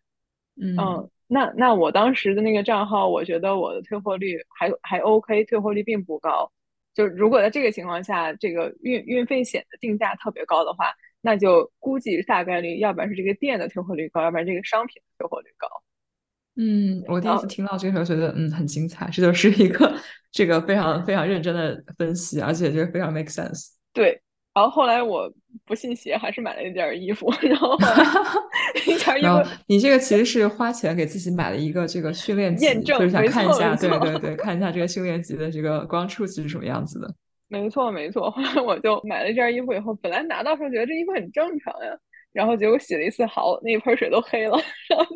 [0.61, 6.51] 嗯，那那我当时的那个账号，我觉得我的退货率还还 OK，退货率并不高。
[6.93, 15.67] 就如果在这个情况下，这个运运费险的定价特别高的话，那就估计大概率，要不然是这个店的退货率高，要不然这个商品的退货率高。
[16.57, 19.95] 嗯，我第一次听到这个时候，觉得嗯很精彩，这就是一个
[20.31, 23.69] 这个非常非常认真的分析，而且就是非常 make sense。
[23.93, 24.21] 对，
[24.53, 25.31] 然后后来我
[25.65, 27.77] 不信邪，还是买了一件衣服，然后
[28.85, 29.49] 一件衣服。
[29.67, 37.13] 你这个其实是花钱给自己买了一个这个训练集，就是想看一下，对对对，看一下这个训练集的这个光触器是什么样子的。
[37.47, 41.97] 没错没错，后来我就买了一件衣服以后，本来拿到时候觉得这衣服很正常呀，
[42.33, 44.57] 然后结果洗了一次好，那一盆水都黑了，
[44.89, 45.11] 然后就。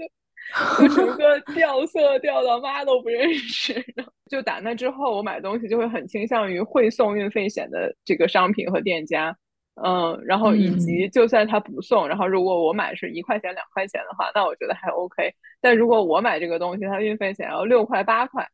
[0.80, 3.74] 就整个掉色掉到妈都不认识，
[4.30, 9.36] 就打那之后，我买东西就会很倾向于会送运费险的这个商品和店家，
[9.84, 15.34] 嗯，然后以及就算他不送，然后如果我买是一块钱两块钱的话，那我觉得还 OK。
[15.60, 18.48] 但如果我买这个东西，它运费险要六块八块，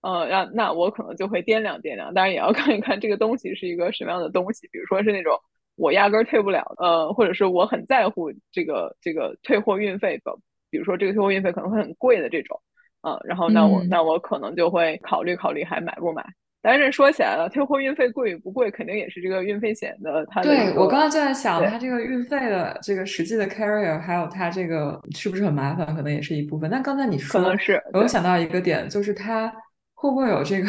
[0.00, 5.38] 嗯，让那我可能就会掂量掂量，当然也要看一看这个东西是一个什么样的东西，比如说是那种
[5.76, 10.34] 我压根儿退不了，呃，或者是我很在乎这个这个退货运费的。
[10.74, 12.60] 比如说这个退货运费可能会很贵的这种，
[13.02, 16.26] 嗯，然后那我那我可能就会考虑考虑还买不买。
[16.60, 20.42] 但是说起来了，退货运费贵与不贵，肯定也是这个运费险的它。
[20.42, 26.68] 对我刚刚就在想，它这个运费的这个实际的 carrier，还有它这个是不是很麻烦，可能也是一部分。
[26.68, 29.48] 但刚才你说，可能是我想到一个点，就是它
[29.94, 30.68] 会不会有这个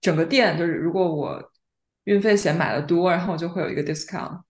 [0.00, 1.40] 整个店，就是如果我
[2.04, 4.40] 运费险买的多，然后就会有一个 discount，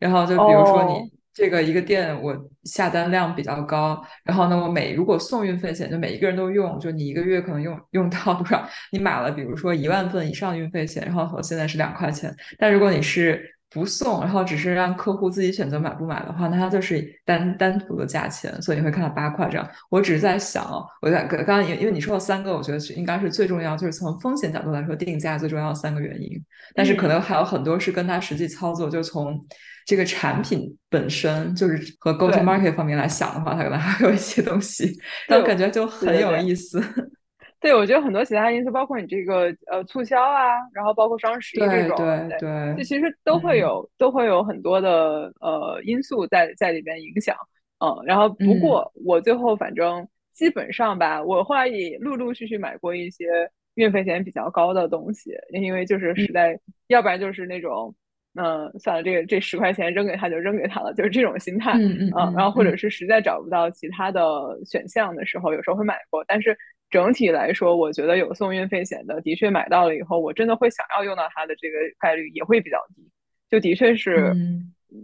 [0.00, 1.21] 然后就比如说你。
[1.34, 8.68] 这个一个店我下单量比较高，然后呢，我每如果送运费险，就每一个人都用，就你一个月可能用用到多少？
[8.90, 19.66] 你买了比如说一万份以上运费险，然后我现在是两块钱，但如果你是不送，然后只是让客户自己选择买不买的话，那它就是单单独的价钱，所以你会看到八块这样。
[19.88, 20.70] 我只是在想，
[21.00, 26.30] 我在刚刚因因为你说了三个，我觉得是应该是最重要，就是从风险角度来说，定价最重要的三个原因，
[26.74, 29.42] 但是可能还有很多是跟它实际操作，就从。
[29.84, 34.96] 这个产品本身就是和 go to market 方面来想的话，它可能还有一些东西，
[35.28, 36.80] 但我感觉就很有意思。
[37.60, 47.36] 对，我觉得很多其他因素，包括你这个呃促销啊，然后包括双十一这种，对对，这其实都会有都会有很多的呃因素在在里边影响。
[47.78, 53.26] 嗯，然后不过我最后反正基本上吧，我后来也陆陆续续买过一些
[53.74, 56.58] 运费险比较高的东西，因为就是实在，
[56.88, 57.94] 要不然就是那种。
[58.34, 61.72] 嗯，算了，这个这十块钱扔给他就扔给他了，就是这种心态。
[61.74, 62.32] 嗯嗯。
[62.34, 66.24] 然后或者是实在找不到其他的选项的时候，有时候会买过。
[66.26, 66.56] 但是
[66.88, 73.06] 整体来说，我觉得有送运费险的，的确买到了以后，我真的会想要用到它的这个概率也会比较低。
[73.50, 74.34] 就的确是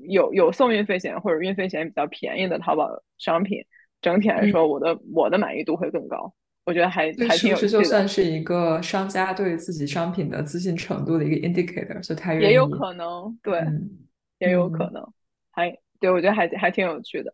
[0.09, 3.63] 有有送运费险或者运费险比较便宜的淘宝商品，
[4.01, 6.33] 整体来说，我的我的满意度会更高。
[6.69, 13.67] 我觉得还还挺有趣的，就算是一个商家对自己商品的自信程度的一个 indicator，所以他也有可能，对，
[14.39, 15.03] 也有可能，
[15.51, 17.33] 还对我觉得还还挺有趣的。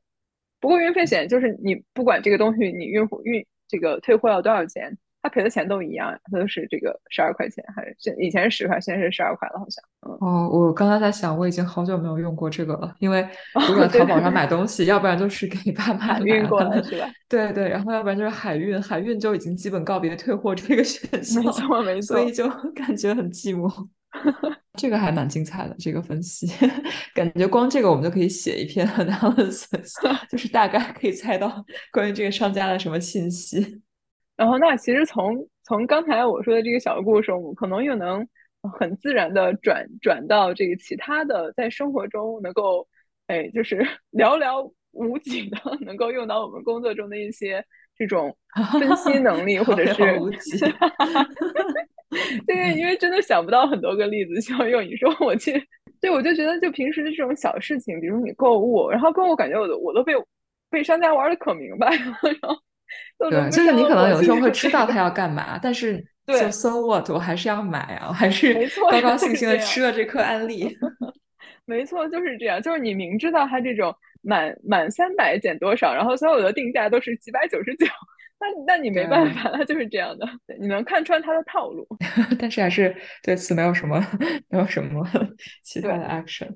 [0.61, 4.97] 不过运费险就是你不管这个东西你运货运这个退货要多少钱。
[5.25, 9.83] 他赔的钱都一样，他都是这个十二块钱，还是现以前是十块，现在是十二块了，好像。
[10.21, 13.27] 哦，我刚才在想，我已经好久没有用过这个了，因为
[13.67, 17.09] 如果淘宝上买东西，要不然就是给爸妈运过来，是吧？
[17.27, 22.47] 对对，然后要不然就是海运，海运就已经基本告别退货这个选项，没错没错，所以就
[22.77, 23.73] 感觉很寂寞。
[24.79, 26.47] 这个还蛮精彩的，这个分析，
[27.15, 29.93] 感觉光这个我们就可以写一篇 analysis，
[30.29, 33.81] 就是大概可以猜到关于这个商家的什么信息。
[34.37, 38.27] 然后，那其实从从刚才我说的这个小故事，我们可能又能
[38.79, 42.85] 很自然的转转到这个其他的，在生活中能够，
[43.29, 43.79] 哎，就是
[44.11, 47.65] 寥寥无几的能够用到我们工作中的一些
[47.97, 48.37] 这种
[48.81, 50.59] 分析 能力，或者是无几。
[52.47, 54.83] 对，因为真的想不到很多个例子需要用。
[54.83, 55.63] 你说我去，
[56.01, 60.13] 对，我就觉得就平时的这种小事情，比如你购物，然后购物感觉我都我都被
[60.71, 62.57] 被商家玩的可明白了，然后。
[63.31, 70.77] 对，就是你可能有的时候会知道他要干嘛，但是就 so what，我还是要买啊，我还是高高兴兴的吃了这颗安利。
[71.67, 77.87] 没错，就是这样，就是你明知道他这种满满三百减多少，然后所有的定价都是几百九十九，
[78.39, 80.29] 那那你没办法，他就是这样的，
[80.61, 81.87] 你能看穿他的套路，
[82.39, 83.99] 但是还是对此没有什么
[84.51, 85.03] 没有什么
[85.63, 86.55] 其他的 action。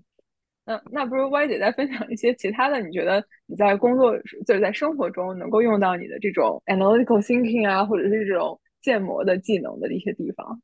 [0.68, 2.78] 那那不如 Y 姐再分享一些其他的？
[2.78, 4.14] 你觉得你在工作
[4.46, 10.60] 就是在生活中能够用到你的这种 analytical thinking 啊，或者是这种建模的技能的一些地方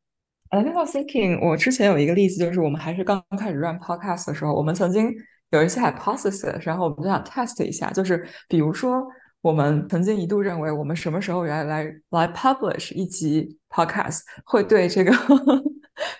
[0.50, 5.10] ？analytical thinking，我之前有一个例子，就是我们还是刚开始 run podcast 的时候，我们曾经
[5.52, 9.02] 有一些 hypothesis，然后我们就想 test 一下，就是比如说
[9.40, 15.12] 我们曾经一度认为我们什么时候来来来 publish 一集 podcast 会对这个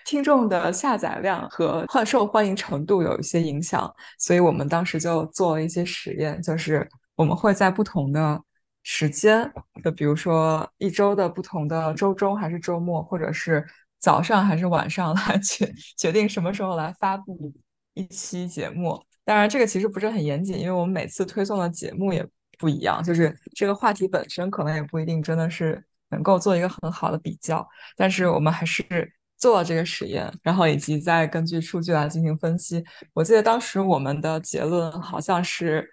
[0.05, 8.41] 听众的下载量和欢受欢迎程度有一些影响，所以我们当时就做了一些实验，就是我们会在不同的
[8.83, 9.51] 时间，
[9.83, 13.65] 就比如说一周的不同的周中还是周末，或者是
[13.99, 17.53] 早上还是晚上 来决决定什么时候来发布
[17.93, 19.01] 一期节目。
[19.23, 22.23] 当然，这个其实不是很严谨，因为我们每次推送的节目也
[22.59, 27.67] 不一样，就是这个话题本身可能也不一定真的是能够做一个很好的比较，
[27.97, 29.11] 但是我们还是。
[29.37, 32.83] 做了这个实验，然后以及再根据数据来进行分析。
[33.13, 35.89] 我记得当时我们的结论好像是，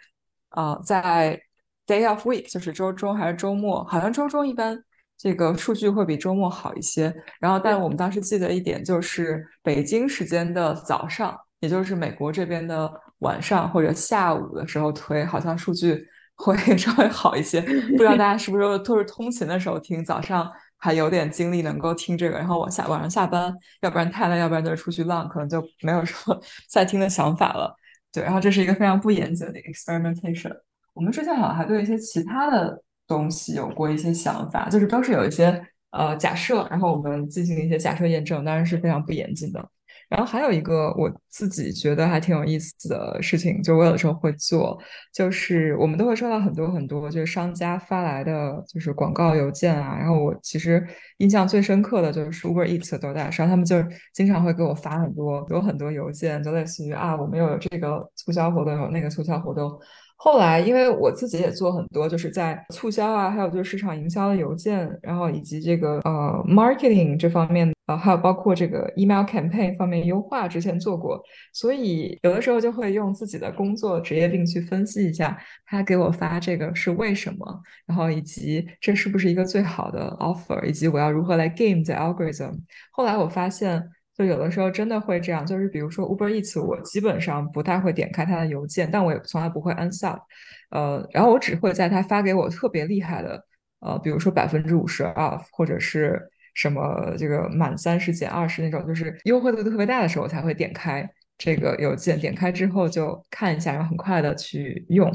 [0.51, 1.41] 呃，在
[1.87, 4.83] day of week，就是周中还是周末，好像周中一般
[5.19, 7.15] 这个数据会比周末好一些。
[7.41, 17.61] 然后，但我们当时记得一点就是，北京时间的早上，也就是美国这边的晚上或者下午的时候推，好像数据会 稍微好一些。
[17.61, 20.51] 不知道大家是不是都是通勤的时候听，早上。
[20.85, 26.37] 还有点精力能够听这个，然后我下晚上下班，要不然太累，要不然就是出去浪，可能就没有什么
[26.69, 27.73] 再听的想法了。
[28.13, 30.53] 对，然后这是一个非常不严谨的 experimentation。
[30.93, 39.65] 我们之前好像还对一些其他的东西有过一些想法，就是都是有一些呃假设，然后我们进行一些假设验证，当然是非常不严谨的。
[40.13, 44.79] 然后还有一个我自己觉得还挺有意思的事情，就我有的时候会做，
[45.15, 49.97] 就是我们都会收到很多很多就是商家发来的就是广告邮件啊。
[49.99, 50.87] 然后我其实
[51.17, 53.83] 印象最深刻的就是 Uber Eats 都在上，他们就
[54.13, 59.73] 经常会给我发很多有很多邮件，就类似于啊，我们又有这个促销活动，有那个促销活动。
[60.25, 71.21] 后来，因为我自己也做很多，就是在促销啊，还有就是市场营销的邮件，然后以及这个呃 marketing 这方面，呃，还有包括这个 email campaign 方面优化，之前做过，
[71.53, 82.61] 所以有的时候就会用自己的工作职业病去分析一下，他给我发这个是为什么，然后以及这是不是一个最好的 offer，以及我要如何来 game the algorithm。
[82.93, 83.91] 后来我发现。
[84.17, 90.19] 就有的时候真的会这样，就是比如说 Uber Eats，我基本上不太会点开它的邮件，但我也从来不会 unsub，
[90.71, 93.43] 呃，然后我只会在他发给我特别厉害的，
[93.81, 96.21] 呃，比如说百分之五十 off，或者是
[96.55, 101.09] 什么这个满三十减二十那种，就是优惠度特别大的时候，我才会点开
[101.39, 105.11] 这个邮件，点开之后就看一下，然后很快的去用，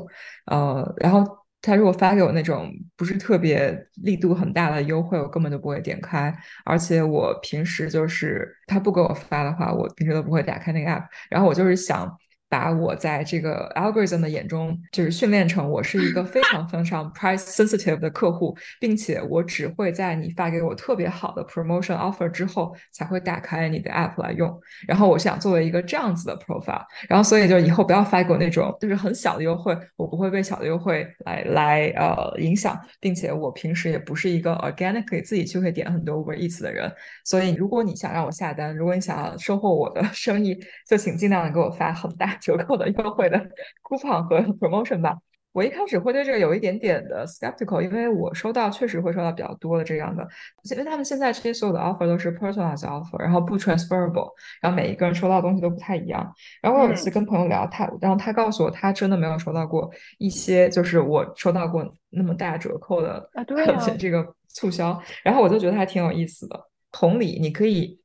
[0.45, 1.23] 呃，然后。
[1.67, 6.35] 他如果发给我那种不是特别力度很大的优惠，我根本就不会点开。
[6.65, 11.05] 而且我平时就是他不给我发的话，我平时都不会打开那个 app。
[11.29, 12.17] 然后我就是想。
[12.49, 24.57] 把我在这个 algorithm 的眼中，就是训练成我是一个非常非常 price sensitive 的客户，并且我只会在你发给我特别好的 promotion offer 之后，才会打开你的 app 来用。
[24.87, 36.89] 然后我想作为一个这样子的 profile，然后所以就以后不要发给我那种就是很小的优惠，我不会被小的优惠来来呃影响，并且我平时也不是一个 organically 自己就会点很多 Uber Eats 的人。
[37.25, 42.36] 所以如果你想让我下单，如果你想要收获我的生意，就请尽量的给我发很大。
[42.41, 43.39] 折扣的优惠的
[43.83, 45.17] coupon 和 promotion 吧。
[45.53, 50.27] 我一开始会对这个有一点点的 skeptical，因为我收到确实会收到比较多的这样的，
[50.69, 54.29] 因为他们现在这些所有的 offer 都是 personalized offer，然后不 transferable，
[54.61, 56.31] 然后每一个人收到的东西都不太一样。
[56.61, 63.65] 然后我有一次跟朋友聊，他然后他告诉我，他真的没有收到过一些就是我收到过那么大折扣的啊，对
[63.97, 65.01] 这个促销。
[65.23, 66.67] 然后我就觉得还挺有意思的。
[66.91, 67.96] 同理，你可以。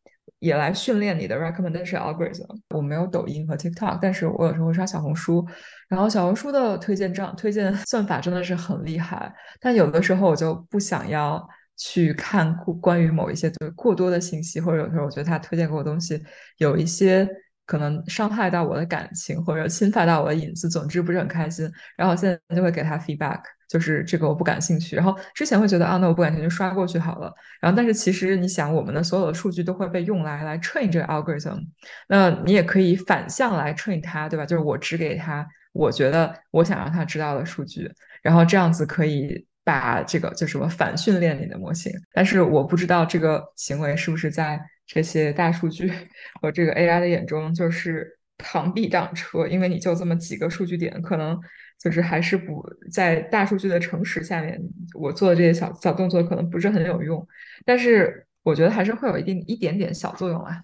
[0.43, 2.45] 也来训练你的 recommendation algorithm。
[2.71, 5.47] 我没有抖音和 TikTok，但是我有时候会刷小红书，
[5.89, 9.33] 然后小红书的推荐账推荐 算法真的是很厉害。
[9.61, 16.21] 但有的时候我就不想要去看关于某一些就过多的信息，或者有时候我觉得他推荐给我东西
[16.59, 17.29] 有一些
[17.65, 21.71] 可能伤害到我的感情或者侵犯到我的隐私，总之不是很开心。
[21.97, 23.41] 然后现在就会给他 feedback。
[23.73, 27.33] 就是这个我不感兴趣，然后之前会觉得啊，那我不感兴趣就，刷过去好了。
[27.59, 31.59] 然后但是其实你想，我们的所有的数据都会被用来来 train 这个 algorithm，
[32.07, 34.45] 那你也可以反向来 train 它，对吧？
[34.45, 37.91] 就是我只给他我觉得我想让他知道的数据，
[38.23, 41.91] 然后这样子可以把这个就什么反训练你的模型。
[42.13, 45.91] 但是我不知道这个行为是不是在这些大数据
[46.43, 48.07] 和这个 AI 的眼中就是
[48.37, 51.41] 螳臂挡车，因为你就这么几个数据点，可能。
[51.83, 54.61] 就是还是不在大数据的诚实下面，
[54.95, 57.27] 我做的这些小小动作可能不是很有用，
[57.65, 60.63] 但是我觉得还是会有一定一点点小作用啊。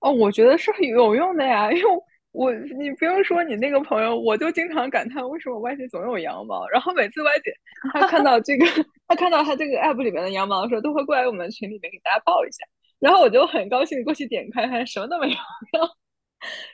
[0.00, 1.88] 哦，我觉得是有用的呀，因为
[2.32, 7.52] 我你不用说你那个朋友，我就经常感叹为什么外界总有羊毛，然后每次外界
[7.92, 8.66] 他看到这个，
[9.08, 12.64] 他看到他这个 app 里面的羊毛的时候，都会过来我们群里面给大家报一下，
[12.98, 15.36] 然后我就很高兴过去点开，发现什么都没有。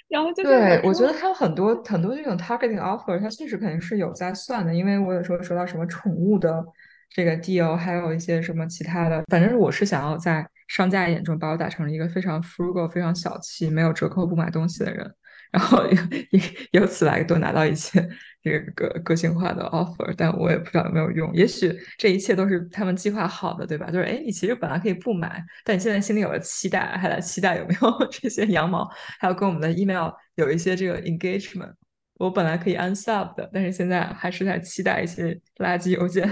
[0.08, 6.64] 然后就对我觉得他有很多很多这种 targeting offer，他确实肯定是有在算的，因为我有时候收到什么宠物的
[7.10, 15.12] 这个 deal，还有一些什么其他的，反正我是想要在商家眼中把我打成了一个非常 frugal、非常小气、没有折扣不买东西的人，
[15.56, 16.40] 然后由
[16.72, 18.06] 由此来多拿到一些
[18.42, 21.32] 这个个性化的 offer，但我也不知道有没有用。
[21.32, 23.90] 也许这一切都是他们计划好的，对吧？
[23.90, 28.86] 就是哎，你其实本来可以不买，但你现在心里有了期待，还在期待有没有 这些羊毛，
[29.18, 31.72] 还有跟我们的 email 有一些这个 engagement。
[32.18, 36.28] 我本来可以 unsub 的，但是现在还是在期待一些垃圾邮件。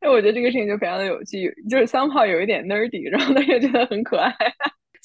[0.00, 4.34] 哎，我觉得这个事情就非常的有趣，就是 somehow 有一点 nerdy，然后但是觉得很可爱。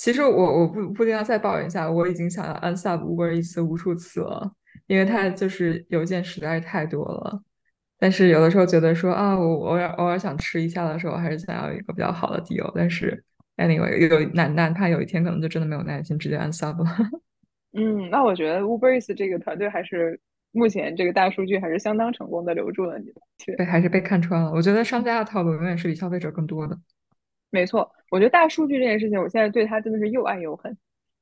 [0.01, 4.51] 其实我我不不定要再抱怨一下，我已经想要 unsub Uber 一次无数次了，
[4.87, 7.39] 因为它就是邮件实在是太多了。
[7.99, 12.71] 但是有的时候觉得说啊，我偶尔偶尔想吃一下的时候，还是想要一个比较好的 deal。
[12.73, 13.23] 但是
[13.57, 16.89] anyway，有哪哪怕有一天可能就真的没有耐心，直接 unsub 了。
[17.77, 20.19] 嗯，那我觉得 Uber Eats 这个团队还是
[20.51, 23.21] 目前这个大数据还是相当成功的留住了你的，
[23.55, 24.51] 对，还是被看穿了。
[24.51, 26.75] 我觉得商家的套路永远是比消费者更多的。
[27.51, 30.75] 没错，我觉得大数据这件事情，我现在对它真的是又爱又恨，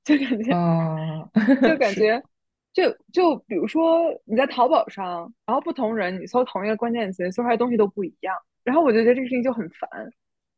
[0.06, 1.30] 就感觉，哦，
[1.62, 2.24] 就感觉，
[2.72, 9.90] 就就比如说你在淘宝上，然后不同人你搜同一个关键词，搜出来东西都不一样，然后我就觉得这个事情就很烦。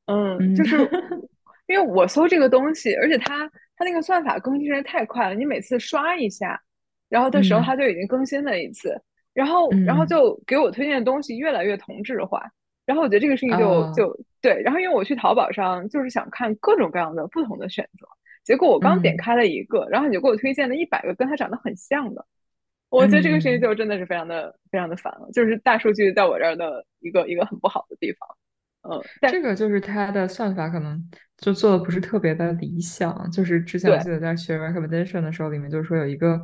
[0.06, 0.78] 嗯，就是
[1.68, 3.50] 因为我搜这个东西，而且它。
[3.78, 6.62] 它那个算法更新实在太快了，你每次刷一下，
[7.10, 8.96] 然后的时候它就已经更新了一次，
[9.34, 12.48] 然后然后就给我推荐的东西越来越同质化，
[12.92, 18.06] 然后我觉得这个事情就就对，然后因为我去淘宝上就是想看各种各样的不同的选择，
[18.44, 22.26] 结果我刚点开了一个，然后你就给我推荐了一百个跟它长得很像的，
[22.89, 28.28] 我觉得这个事情就真的是非常的非常的烦了，就是大数据在我这儿的一个一个很不好的地方。
[28.84, 31.02] 嗯，这个就是它的算法可能
[31.38, 33.30] 就做的不是特别的理想。
[33.32, 36.42] 就是之前我记得在学 recommendation 的时候，里面就是说有一个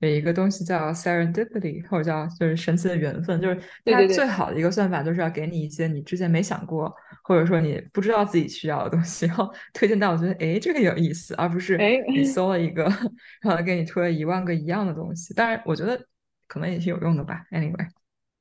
[0.00, 6.94] 有一个东西叫 serendipity，或者叫就是神奇的缘分，就是它最好的一个算法就是要给你一些你之前没想过，
[7.24, 11.76] 或者说你不知道自己需要的东西，然后推荐到我觉得哎这个有意思，而不是
[12.08, 12.84] 你 搜了一个，
[13.42, 15.34] 然后给你推了一万个一样的东西。
[15.34, 16.00] 当然，我觉得
[16.46, 17.44] 可能也是有用的吧。
[17.50, 17.88] Anyway。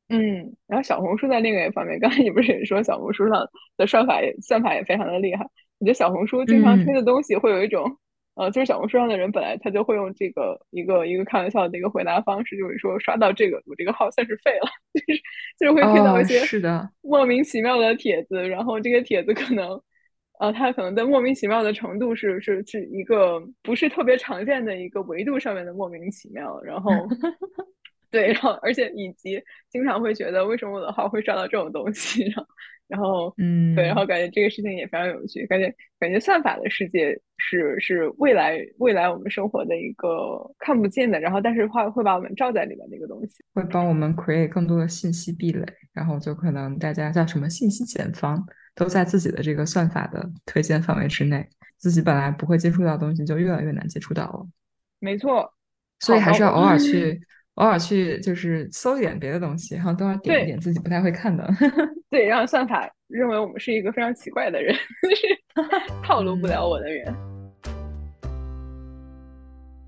[0.10, 3.46] 嗯，然后小红书在另一方面，刚才你不是也说小红书上
[3.76, 5.44] 的算法也算法也非常的厉害？
[5.80, 7.98] 我觉得小红书经常推的东西会有一种，
[8.38, 15.22] 呃，就是小红书上的人本来他就会用这个一个一个开玩笑的一个回答方式，就是说刷到这个我这个号算是废了， 就是
[15.60, 19.82] 就是会听到一些是的莫名其妙的帖子，然后这个帖子可能，
[20.40, 26.92] 呃，他可能的莫名其妙的程度是是是一个不是特别常见的一个维度上面的莫名其妙，然后。
[28.10, 32.46] 对，然后而且以及经常会觉得为什么我的号会刷到这种东西， 然后
[32.88, 48.42] 然后嗯，对，然后感觉这个事情也非常有趣，感觉感觉算法的世界是是未来未来我们生活的一个看不见的，然后但是会会把我们罩在里面的一个东西，会帮我们 create 更多的信息壁垒，然后就可能大家叫什么信息茧房
[48.74, 51.46] 都在自己的这个算法的推荐范围之内，
[51.78, 54.48] 自己本来不会接触到的东西就越来越难接触到了。
[55.00, 55.54] 没错，
[56.00, 57.22] 所以还是要偶尔去。
[57.58, 61.48] 偶尔去就是搜一点别的东西，然后都要点一点自己不太会看的。
[62.08, 64.76] 对，让算法认为我们是一个非常奇怪的人，
[65.16, 65.28] 是
[66.06, 67.12] 套路不了我的人。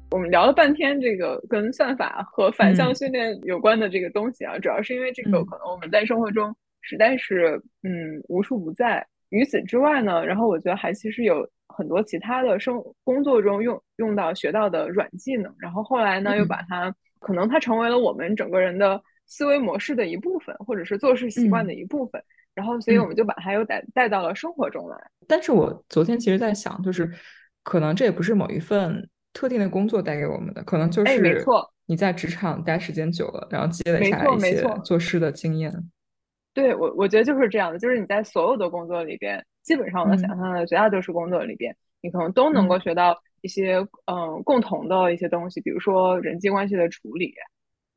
[0.09, 6.51] 我们聊了半天这个跟算法和反向训练有关的这个东西啊，主要是因为这个可能我们在生活中
[6.81, 9.05] 实在是嗯无处不在。
[9.29, 16.91] 与此之外呢，然后我觉得还其实有很多其他的生工作中用用到学到的软技能，然后后来呢又把它。
[17.19, 22.23] 可能它成为了我们整个人的思维模式的一部分，或者是做事习惯的一部分。
[22.55, 24.97] 然后，所以我们就把它又带带到了生活中来。
[25.27, 27.09] 但是我昨天其实在想，就是
[27.63, 35.71] 可能这也不是某一份特定的工作带给我们的，可能就是没错，你在职场待时间久了，然后积累下来一些做事的经验。
[36.53, 43.15] 对我，我觉得就是这样的，就是你在所有的工作里边，基本上我能想象的绝大多数工作里边，你可能都能够学到。
[43.41, 47.33] 一些嗯共同的一些东西，比如说人际关系的处理，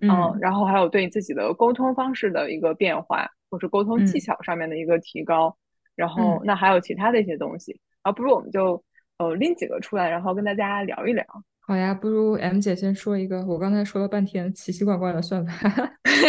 [0.01, 5.57] 嗯，然后还有对你自己的沟通方式的一个变化，或者沟通技巧上面的一个提高，
[5.95, 8.83] 然后那还有其他的一些东西，啊，不如我们就
[9.19, 11.25] 呃拎几个出来，然后跟大家聊一聊。
[11.61, 15.53] 好呀，不如 M 姐先说一个，我刚才说了半天奇奇怪怪的算法，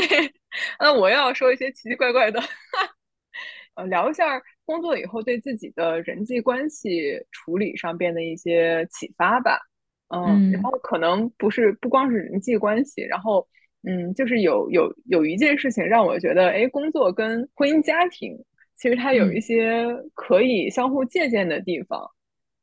[0.80, 2.39] 那我要说一些奇奇怪怪的，
[3.76, 4.41] 呃，聊一下。
[4.66, 9.59] 工作以后对自己的人际关系处理上边的一些启发吧，
[10.07, 13.45] 嗯，然后可能不是不光是人际关系，然后
[13.84, 18.38] 嗯，就是有有有一件事情让我觉得，哎，工作跟婚姻家庭
[18.78, 22.09] 其实它有一些可以相互借鉴的地方，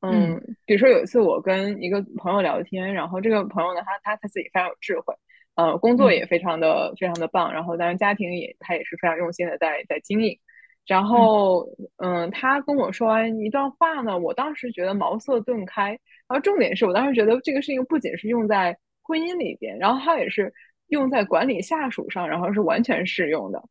[0.00, 5.14] 嗯，比如说有一次我跟一个朋友聊天，然后这个朋友呢，他他他自己非常有智慧，
[5.56, 10.38] 呃，工作也非常的非常的棒，然后当然家庭也他也是非常用心的在在经营。
[10.86, 11.66] 然后，
[11.98, 15.90] 嗯，他跟我说完一段话呢，我当时觉得茅塞顿开。
[16.26, 20.52] 然后重点是我当时觉得这个事情不仅是用在婚姻里边，然后它也是
[20.88, 23.62] 用在管理下属上，然后是完全适用的。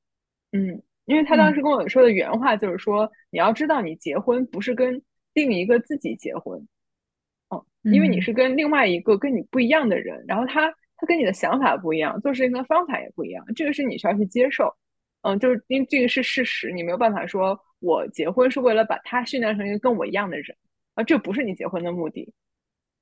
[0.51, 5.01] 嗯，因为他当时跟我说的原话就是说，你要知道你结婚不是跟
[5.33, 6.67] 另一个自己结婚，
[7.49, 14.73] 哦，因为你是跟另外一个跟你不一样的人，然后他他跟你的想法不一样，做事情的方法也不一样，这个是你需要去接受。
[15.21, 20.45] 嗯，就是因为这个是事实，你没有办法说我结婚是为了把他训练成一个跟我一样的人
[20.95, 22.33] 啊，这不是你结婚的目的。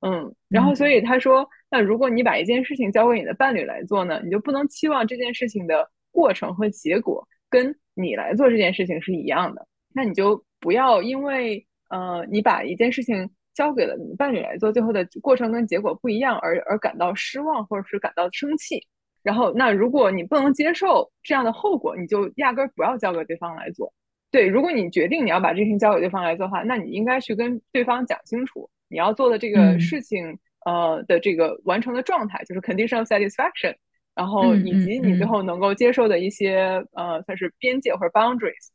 [0.00, 9.66] 嗯，然后所以他说，那如果你把一件事情交给你的伴侣来做呢，你就不能期望这件事情的过程和结果跟你来做这件事情是一样的。
[9.94, 18.86] 那你就不要因为呃你把一件事情交给了你伴侣来做，最后的过程跟结果不一样而而感到失望或者是感到生气。
[19.22, 23.92] 然后，那如果你不能接受这样的后果，你就压根儿不要交给对方来做。
[24.30, 33.74] 对，如果你决定你要把这事情交给对方来做的话，那你应该去跟对方讲清楚你要做的这个事情，呃的这个完成的状态，就是 condition of satisfaction，
[34.14, 38.68] 然后以及你最后能够接受的一些呃算是边界或者 boundaries。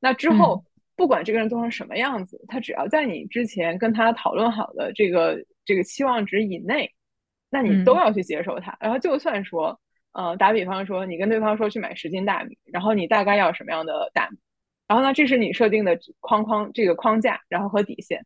[0.00, 0.64] 那之后，
[0.96, 6.90] 不管这个人做成什么样子，他只要在你之前跟他讨论好的这个这个期望值以内，
[7.50, 8.76] 那你都要去接受他。
[8.80, 9.78] 然后就算说。
[10.14, 14.38] 呃，打比方说，你跟对方说去买十斤大米，然后你大概要什么样的大米？
[14.86, 18.24] 然后呢，这是你设定的框框这个框架，然后和底线。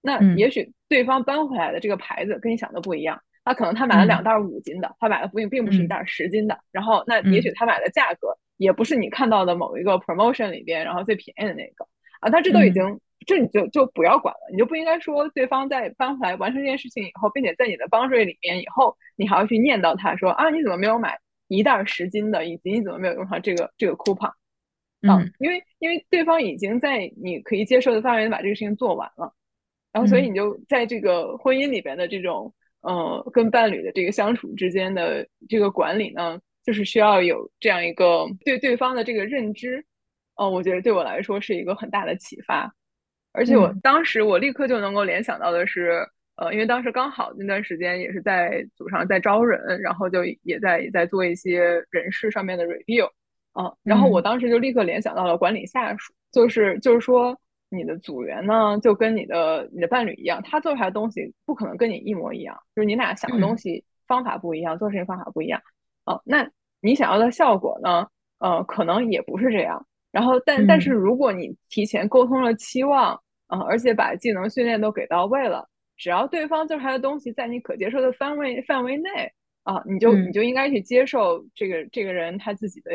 [0.00, 6.58] 那也许对方搬回来的这个牌子跟你想的不一样，他可能他买了两袋五斤的，他买的并并不是一袋十斤的。
[6.72, 11.86] 然后那也许他买的价格也不是你看到的某一个 promotion 里边然后最便宜的那个
[12.20, 21.18] 啊，他这都已经这你就就不要管了，你就不应该说对方在搬回来完成这件事情以后，并且在你的帮助里面以后，你还要去念叨他说啊，你怎么没有买？
[21.48, 24.32] 一袋十斤的，以及你怎么没有用上这个这个 coupon？
[25.02, 29.32] 嗯，因为因为对方已经在你可以接受的范围内把这个事情做完了，
[29.92, 39.84] 然后所以你就在这个婚姻里边的这种呃跟伴侣的这个相处之间的这个管理呢，就是需要有这样一个对对方的这个认知。
[40.36, 42.72] 哦，我觉得对我来说是一个很大的启发，
[43.32, 46.08] 而且我当时我立刻就能够联想到的是。
[46.40, 53.10] 呃，因为当时刚好那段时间也是在组上在招人，然后就也在也在做一些人事上面的 review，
[53.58, 57.36] 嗯，然后我当时就立刻联想到了管理下属，就是就是说
[57.70, 65.60] 你的组员呢就跟你的你的伴侣一样，他做出来的东西不可能跟你一模一样，就是你俩想的东西方法不一样，做事情方法不一样，
[66.04, 66.48] 哦，那
[66.80, 68.06] 你想要的效果呢，
[68.38, 75.68] 呃，可能也不是这样，然后但但是如果你提前沟通了期望，嗯，而且把技能训练都给到位了。
[75.98, 79.10] 只要对方做出来的东西在你可接受的范围范围内
[79.64, 82.92] 啊，你就你就应该去接受这个这个人他自己的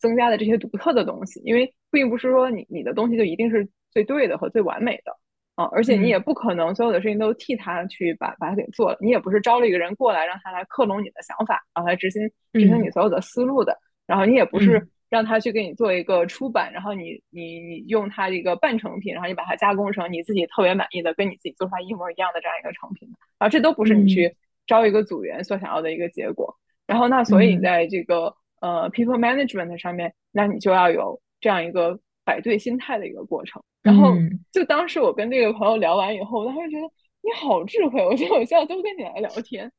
[0.00, 5.16] 增加的这些独特的东西，因为并不是说你你的东西就一定是最对的和最完美的
[5.54, 14.88] 啊，而且你也不可能所有的事情都替他去把把它给做了，你也不是招了一个人过来让他来克隆你的想法，然后来执行执行你所有的思路的，然后你也不是。
[15.10, 24.36] 让他去给你做一个出版，然后你你你用他一个半成品，然后你把它加工成你自己特别满意的，跟你自己做出来一模一样的这样一个成品，啊，这都不是你去
[24.66, 26.54] 招一个组员所想要的一个结果。
[26.86, 33.62] 然后那所以你在这个呃 people management 上面，那你就要有这样一个摆对心态的一个过程。
[33.82, 34.12] 然后
[34.52, 36.82] 就当时我跟这个朋友聊完以后，我当时觉得
[37.22, 39.72] 你好智慧，我觉得我现在都跟你来聊天。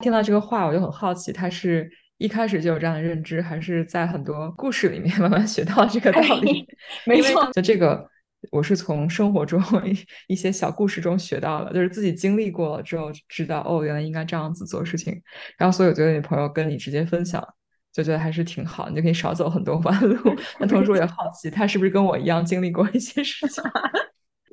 [0.00, 1.90] 听到这个话，我就很好奇，他是。
[2.18, 6.66] 一开始就有这样的认知，还是在很多故事里面慢慢学到这个道理？
[7.06, 8.08] 没错，就这个，
[8.52, 9.60] 我是从生活中
[10.28, 15.20] 一些小故事中学到的，就是自己经历过了之后知道，哦，原来应该这样子做事情。
[15.58, 17.44] 然后，所以我觉得你朋友跟你直接分享，
[17.92, 20.16] 就觉得还是挺好，你就可以少走很多弯路。
[20.60, 23.62] 那同时我也好奇，他是不是跟我一样经历过一些事情？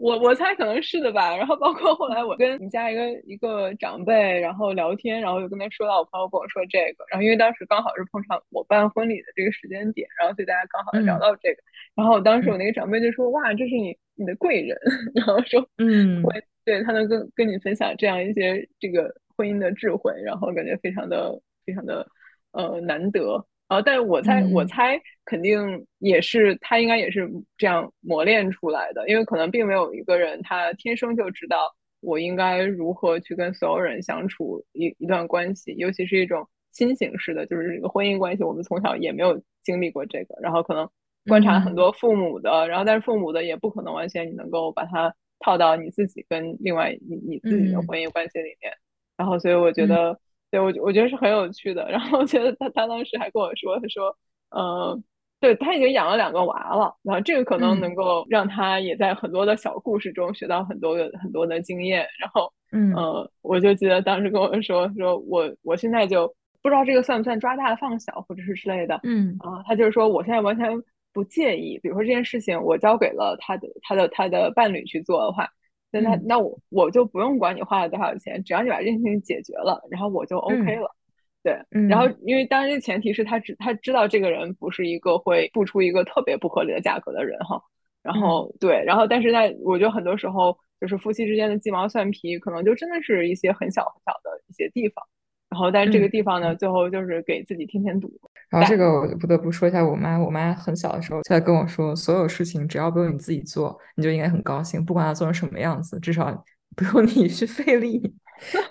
[0.02, 11.62] 我我猜可能是的吧，然后包括后来我跟你家一个一个长辈，然后聊天，然后就跟他说到我朋友跟我说这个，然后因为当时刚好是碰上我办婚礼的这个时间点，然后所以大家刚好聊到这个，
[11.94, 14.76] 然后当时我那个长辈就说哇，这是你你的贵人，
[15.14, 22.08] 然后说嗯，会对他能跟跟你分享这样一些这个婚姻的智慧，然后感觉非常的非常的
[22.54, 23.46] 呃难得。
[23.72, 23.82] 啊！
[23.82, 29.08] 但是我猜，我猜肯定也是他，应该也是这样磨练出来的。
[29.08, 38.44] 因为可能并没有一个人他天生就知道我应该如何去跟所有人相处一一段关系，尤其是一种新形式的，就是这个婚姻关系。
[38.44, 40.90] 我们从小也没有经历过这个，然后可能
[41.30, 48.74] 观察很多父母的，然后但是父母的也不可能完全你能够把它套到你自己跟另外你你自己的婚姻关系里面。
[49.16, 50.20] 然后，所以我觉得。
[50.52, 51.90] 对我，我觉得是很有趣的。
[51.90, 54.16] 然后我觉得他，他当时还跟我说，他说，
[54.50, 55.02] 呃，
[55.40, 62.06] 对他已经养了两个娃了，然后这个可能能够让他也在很多的小故事中学到很多的很多的经验。
[62.20, 66.28] 然后，嗯，呃，我就记得当时跟我说，说我我现在就
[66.62, 69.00] 不知道这个算不算抓大放小或者是之类的。
[69.04, 70.70] 嗯，啊，他就是说我现在完全
[71.14, 75.50] 不介意，比如说这件事情我交给了他的他的他的伴侣去做的话，
[75.92, 80.96] 那他那我我就不用管你花了多少钱，只要你把这件事情解决了，然后我就 OK 了。
[81.44, 82.08] 对，然后。
[82.22, 87.60] 因为当然前提是他知他知道这个人不是一个会付出一个特别不合理的价格的人哈，
[88.04, 95.04] 然后对，然后但是在我觉得很多时候就是夫妻之间的鸡毛蒜皮，可能就真的是一些很小很小的一些地方，
[95.52, 98.10] 然后但是这个地方呢，最后就是给自己添添堵。
[98.50, 106.44] 然后这个我就不得不说一下我妈，我妈很小的时候就在跟我说，所有事情只要不用你自己做，你就应该很高兴，不管它做成什么样子，至少
[106.76, 108.02] 不用你去费力。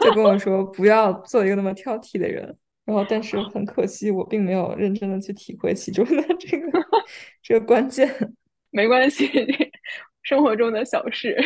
[0.00, 2.56] 就跟我说不要做一个那么挑剔的人。
[2.86, 6.66] 然后，但是很可惜，我并没有认真的去体会其中的这个
[7.40, 8.08] 这个关键。
[8.72, 9.28] 没关系，
[10.22, 11.36] 生活中的小事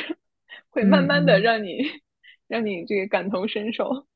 [0.71, 1.83] 会慢慢的让你
[2.49, 4.07] 让你这个感同身受。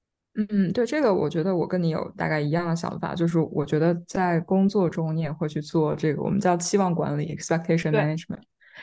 [0.51, 8.41] 嗯，对，这个我觉得我跟你有大概一样的想法，就是我觉得在工作中你也会去做这个，我们叫期望管理 （expectation management）。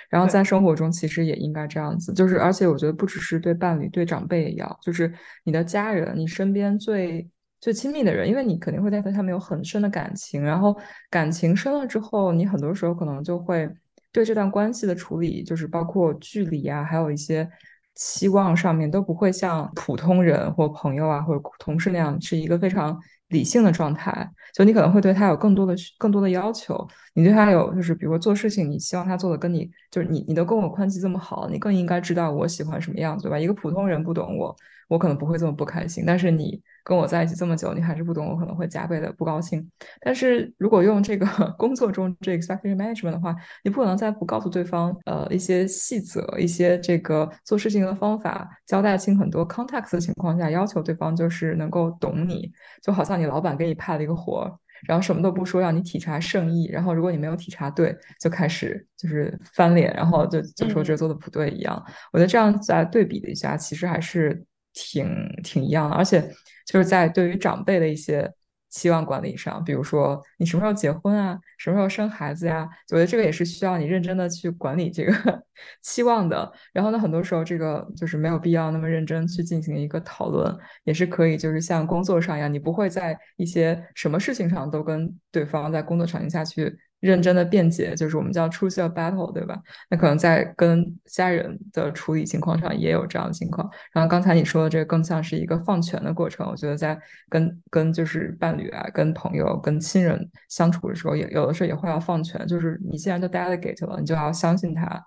[0.10, 5.12] 然后在生活中其实也应该这样子，就是而且我觉得不只是对伴侣、对长辈也要，就是
[5.43, 7.28] 你的家人、你身边最。
[7.62, 10.78] 最亲密的人，因为你肯定会在他们有很深的感情，然后
[11.10, 13.68] 感情深了之后，你很多时候可能就会
[14.12, 17.49] 对这段关系的处理，就是包括距离啊，还有一些
[17.96, 22.98] 期望上面，都不会像普通人或朋友啊或者同事那样是一个非常
[23.30, 24.30] 理性的状态。
[24.54, 33.39] 就你可能会对他有更多的更多的要求，你对他有就是比如说做事情，你希望他做的跟你就是你你都跟我关系这么好，你更应该知道我喜欢什么样子，对吧？
[33.39, 34.56] 一个普通人不懂我，
[34.88, 36.61] 我可能不会这么不开心，但是你。
[36.88, 39.67] 跟我在一起这么久，你还是不懂，我可能会加倍的不高兴。
[40.01, 41.25] 但是如果用这个
[41.57, 52.51] 工作中这 expectation management 的话，你不可能在不告诉对方呃一些细则、一些这个做事情的方法，交代清很多 context 的情况下，要求对方就是能够懂你，
[52.83, 54.43] 就好像你老板给你派了一个活，
[54.88, 61.83] 然后什么都不说，让你体察圣意，然后如果你没有体察对，就开始就是翻脸，然后就就说这做的不对一样。
[62.13, 64.45] 我觉得这样在对比了一下，其实还是
[64.76, 66.32] 挺挺一样的，而且。
[66.65, 68.28] 就是在对于长辈的一些
[68.71, 72.67] 期望管理上，比如说你什么时候结婚啊，什么时候生孩子呀？
[72.91, 75.13] 我觉得这个也是需要你认真的去管理这个
[75.84, 76.51] 期望的。
[76.73, 86.76] 然后呢，很多时候这个就是没有必要那么认真去进行一个讨论，也是可以，就是像工作上一样，你不会在一些什么事情上都跟对方在工作场景下去。
[87.02, 89.62] 认真的辩解，就是我们叫 choose your battle，对吧？
[89.89, 93.70] 那可能在跟家人的处理情况上也有这样的情况。
[93.93, 96.48] 然后刚才你说的这个更像是一个放权的过程。
[96.48, 102.46] 我觉得在跟跟就是伴侣啊、跟朋友、跟亲人相处的时候，也有的时候也会要放权。
[102.48, 105.00] 就是你既然都 delegate 了，你就要相信他，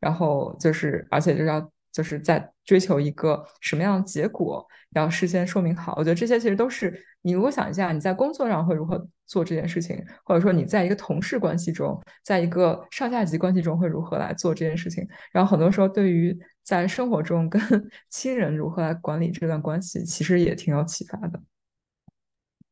[0.00, 5.94] 然后就是而且就是要就是在追求一个什么样的结果，要事先说明好。
[5.96, 9.06] 我觉得这些其实都是你如果想一下你在工作上会如何。
[9.24, 15.08] 做这件事情，或者说你在一个同事关系中，在一个上下级关系中会如何来做这件事情？
[15.32, 17.58] 然后很多时候，对于在生活中跟
[18.10, 21.40] 亲人如何来管理这段关系，其实也挺有启发的。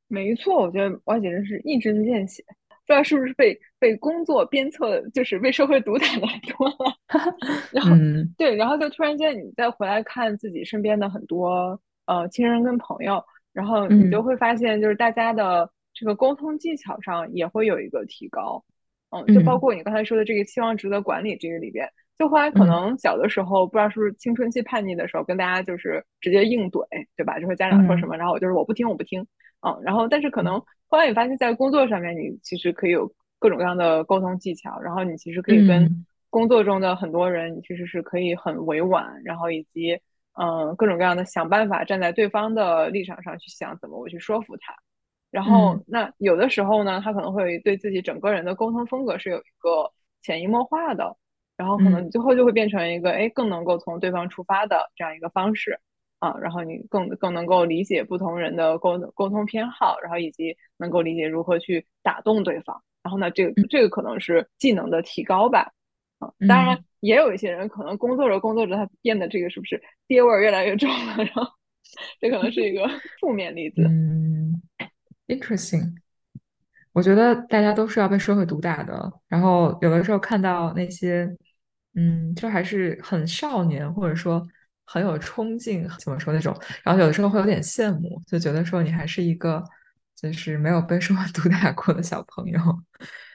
[0.06, 2.44] 没错，我觉得我简直是一针见血，
[2.90, 6.26] 不知道是不是被被工作鞭策，就是被社会毒打的
[6.56, 6.94] 多了。
[7.70, 7.90] 然后
[8.36, 13.22] 对，然后就突然间你再回来看自己身边的很多呃亲人跟朋友，
[13.52, 15.70] 然后你就会发现，就是大家的。
[15.92, 18.64] 这个沟通技巧上也会有一个提高，
[19.10, 21.86] 嗯，就包括你刚才说的这个期望值的管理这个里边，
[22.16, 26.86] 就后来可能小的时候不知道是不是青春期叛逆的时候，跟大家就是直接硬怼，
[27.16, 27.40] 对吧？
[27.40, 29.20] 就是家长说什么，然后我就是我不听，我不听，
[29.66, 35.88] 嗯，然后但是可能后来你发现，在工作上面，你其实可以有各种各样的沟通技巧，然后你其实可以跟
[36.28, 39.98] 工作中的很多人，你其实是可以很委婉，然后以及
[40.34, 44.74] 嗯各种各样的想办法站在对方的立场上去想怎么我去说服他。
[45.30, 49.88] 然后，那有的时候呢，他可能会对自己整个人的沟通风格是有一个
[50.22, 51.16] 潜移默化的，
[51.56, 55.78] 然后可能你最后就会变成一个，哎，更能够从对方出发的这样一个方式
[56.20, 65.72] 啊，然后你更更能够理解不同人的沟沟通偏好，然后以及能够理解如何去打动对方，然后呢，这个这个可能是技能的提高吧，
[66.20, 71.46] 啊，当然也有一些人可能工作着工作着，他变得这个是不是爹味儿越来越重了，然后
[72.20, 72.86] 这可能是一个
[73.20, 73.82] 负面例子。
[73.82, 74.62] 嗯
[75.26, 75.94] Interesting，
[76.92, 79.12] 我觉得大家都是要被社会毒打的。
[79.28, 81.28] 然后有的时候看到那些，
[81.94, 84.44] 嗯，就还是很少年，或者说
[84.92, 86.52] 很有冲劲，怎么说那种。
[86.82, 89.62] 然后有的时候会有点羡慕，就觉得说你还是一个
[90.16, 92.60] 就是没有被生活 毒打过的小朋友。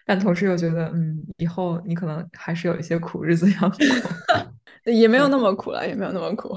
[0.05, 6.55] 但同时又觉得，嗯，以后你可能还是有一些苦日子要 过，也没有那么苦了，也没有那么苦。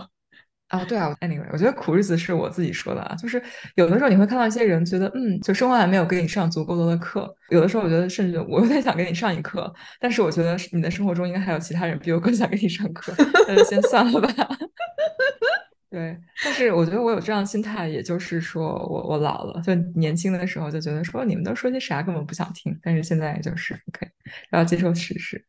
[0.69, 3.43] 啊，对啊，anyway，我觉得苦日子是我自己说的啊，就是
[3.75, 13.15] 有的时候你会看到一些人觉得，嗯，就生活还没有给你上足够多的课，有的时候我觉得甚至我有点想给你上一课，但是我觉得你的生活中应该还有其他人比我更想给你上课，
[13.49, 14.29] 那就先算了吧。
[15.91, 16.15] 对，
[16.45, 24.07] 但是我觉得我有这样的心态，也就是说我我老了，就年轻的时候就觉得说你们都说些啥，根本不想听，但是现在就是 OK，
[24.53, 25.43] 要接受事实。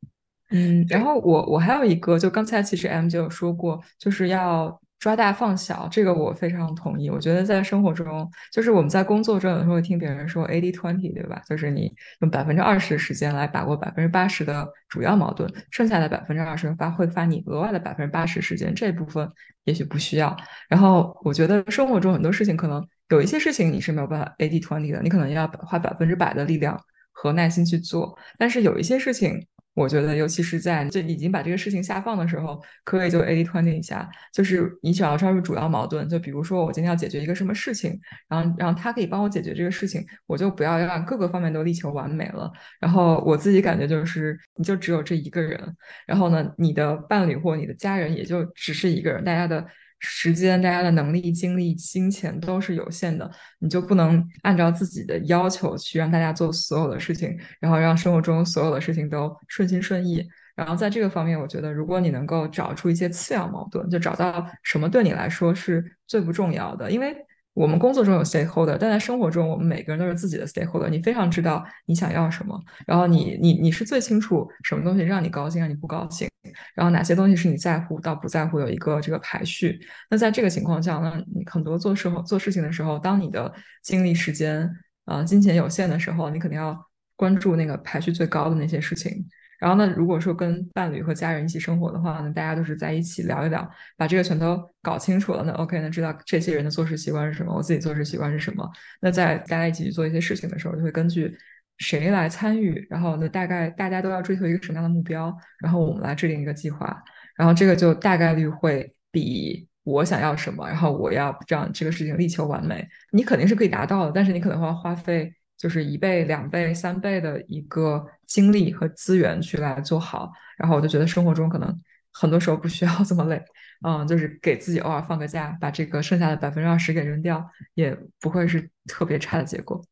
[0.52, 4.80] 嗯，然后我我还有一个，就刚才其实 M 就有说过，就是要。
[5.00, 7.10] 抓大放小，这个我非常同意。
[7.10, 11.42] 我觉得在生活中，就是我们在工作中，有时候会听别人说 “eighty twenty”，对吧？
[11.48, 11.90] 就是你
[12.20, 19.26] 用百分之二十的时间来把握百分之八十的主要矛盾，剩下的百分之二十发挥发你额外的百分之八十时间，这部分
[19.64, 20.36] 也许不需要。
[20.68, 26.78] 然后我觉得生活中很多事情，可能有一些事情你是没有办法 eighty twenty 的，你可能要花百分之百的力量
[27.14, 29.48] 和耐心去做，但是有一些事情。
[29.80, 36.08] 我觉得，尤其是在就已经把这个事情下放的时候，可以就 A D 团体一下，就是你想要抓住主要矛盾。
[36.10, 42.52] 就比如说，我今天要解决一个什么事情，然后，然后他可以帮我解决这个事情，我就不要让各个方面都力求完美了。
[42.82, 45.58] 然后我自己感觉就是，你就只有这一个人，
[46.06, 49.66] 然后呢，你的伴侣或你的家人也就只是一个人，大家的。
[50.00, 53.30] 时间、大家的能力、精力、金钱都是有限的，
[53.60, 60.28] 你就不能按照自己的要求去让大家做所有的事情，然后让生活中所有的事情都顺心顺意。
[60.56, 67.16] 然后在这个方面，我觉得如果你能够找出一些次要矛盾，就找到什么对你来说是最不重要的，因为。
[67.56, 70.88] 我们工作中有 stakeholder，但在生活中，我们每个人都是自己的 stakeholder。
[70.88, 76.29] 你非常知道你想要什么，然后你你你是最清楚什么东西让你高兴，让你不高兴，
[76.76, 79.80] 然后哪些东西是你在乎到不在乎，有一个这个排序。
[80.10, 84.70] 那在这个情况下，呢你很多做时候做事情的时候，当你的精力、时间、
[85.06, 86.78] 啊金钱有限的时候，你肯定要
[87.16, 89.28] 关注那个排序最高的那些事情。
[89.60, 98.66] 然后呢，如果说跟伴侣和家人一起生活的话呢，大家都是在一起聊一聊，把这个全都搞清楚了，那 OK，那知道这些人的做事习惯是什么，我自己做事习惯是什么。
[99.02, 101.38] 那在大家一起去做一些事情的时候，就会根据
[101.80, 107.04] 谁来参与，然后呢，大概大家都要追求一个什么样的目标，然后我们来制定一个计划，
[107.36, 115.34] 然后这个就大概率会比我想要什么，然后我要让这个事情力求完美，你肯定是可以达到的，但是你可能会花费。
[115.60, 121.82] 就是一倍、两倍、三倍的一个精力和资源去来做好，然后我就觉得生活中可能
[122.14, 123.44] 很多时候不需要这么累，
[123.86, 129.84] 嗯，就是给自己偶尔放个假，把这个剩下的百分之二十给扔掉，也不会是特别差的结果。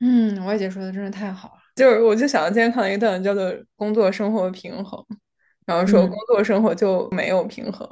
[0.00, 5.04] 嗯，我姐说的真是太好了，就是我就想到今天看到一个段子，叫做“工作生活平衡”，
[5.66, 7.86] 然后说工作生活就没有平衡，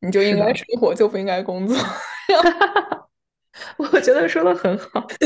[0.00, 1.76] 你就应该生活，就不应该工作。
[3.78, 5.06] 我觉得说的很好。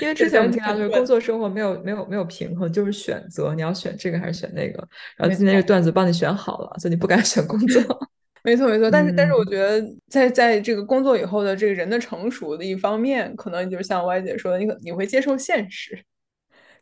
[0.00, 4.86] 因为之前我们听到就是工作生活没有没有没有平衡，就是选择你要选这个还是选那个。
[5.16, 7.82] 然后今天这个段子帮你选好了，所以你不敢选工作。
[8.46, 16.00] 没错没错，但是但是我觉得在在这个工作以后的这个人的成熟的一方面，可能就是像歪姐说的，你可你会接受现实，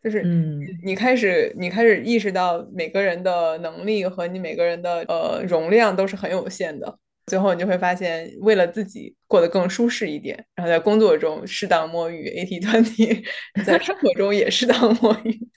[0.02, 6.98] 就是嗯，你开始你开始意识到每个人的能力和你每个人的呃容量都是很有限的。
[7.28, 13.24] 最后你就会发现，为了自己过得更舒适一点，然后在工作中适当摸鱼，AT 团体，
[13.64, 15.48] 在生活中也适当摸鱼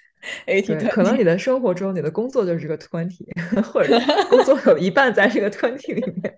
[0.46, 0.90] ，AT。
[0.92, 3.28] 可能你的生活中，你的工作就是这个团体，
[3.74, 4.00] 或者
[4.30, 6.36] 工作有一半在这个团体里面，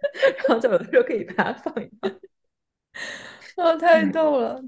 [0.48, 2.12] 然后就有的时候可以把它放一放。
[3.56, 4.62] 啊，太逗了！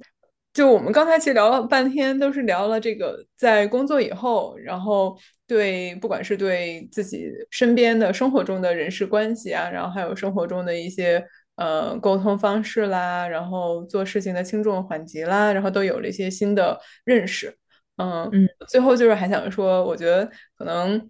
[0.54, 17.58] 就我们刚才其实聊了半天，都是聊了这个在工作以后，然后对不管是对自己身边的生活中的人事关系啊，然后还有生活中的一些呃沟通方式啦，然后做事情的轻重缓急啦，然后都有了一些新的认识。
[17.98, 21.10] 嗯嗯，最后就是还想说，我觉得可能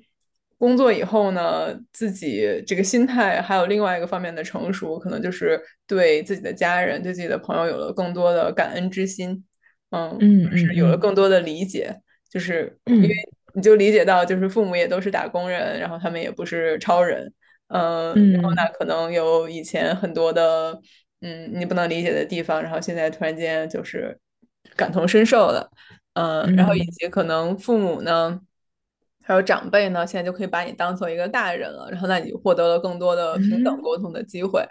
[0.57, 9.43] 工作以后呢，自己这个心态还有另外一个方面的成熟，可能就是对自己的家人、对自己的朋友有了更多的感恩之心。
[9.91, 11.93] 嗯嗯，是有了更多的理解，
[12.29, 13.09] 就是因为
[13.53, 17.31] 你就理解到，就是父母也都是打工人，然后他们也不是超人。
[17.67, 20.79] 嗯，然后那，可能有以前很多的
[21.21, 24.17] 嗯你不能理解的地方，然后现在突然间就是
[24.75, 25.69] 感同身受了。
[26.13, 28.39] 嗯，然后以及可能父母呢。
[29.23, 34.67] 还有长辈呢，现在就可以把你当做一个大人了，然后那你获得了更多的平等沟通的机会。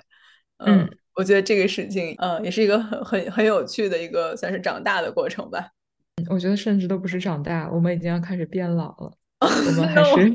[0.59, 5.70] 嗯，我觉得这个事情，嗯，也是一个很很很有趣的一个算是长大的过程吧。
[6.28, 9.12] 我觉得甚至都不是长大，我们已经要开始变老了。
[9.41, 10.32] 我们还是，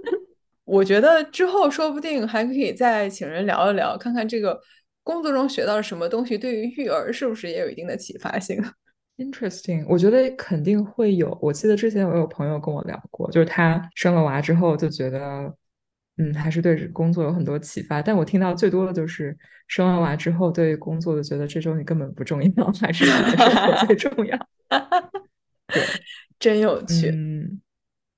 [0.64, 4.58] 我觉得之后说不定还可以再请人聊一聊，看看这个
[5.02, 8.62] 工作中学到了什么东西，对于育儿是不是也有一定的启发性。
[9.18, 11.36] Interesting，我觉得肯定会有。
[11.42, 15.52] 我记得之前我有朋友跟我聊过，就是他生了娃之后就觉得，
[16.18, 18.00] 嗯，还是对工作有很多启发。
[18.00, 24.38] 但我听到最多的就是生完娃之后对工作就觉得这周你根本不重要， 还是生活最重要。
[25.66, 25.82] 对，
[26.38, 27.60] 真有趣，嗯，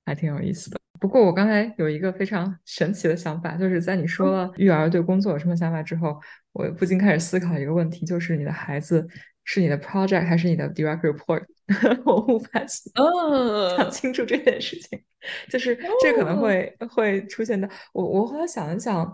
[0.05, 0.79] 还挺有意思的。
[0.99, 6.21] 不过我刚才有一个非常神奇的想法，就是在你说了育儿对工作有什么想法之后，
[6.53, 9.07] 我不禁开始思考一个问题，就是你的孩子。
[9.43, 11.43] 是你的 project 还是你的 direct report？
[12.05, 12.61] 我无法
[13.77, 15.01] 想清楚这件事情，
[15.49, 17.69] 就是这可能会会出现的。
[17.93, 19.05] 我我后来想一想，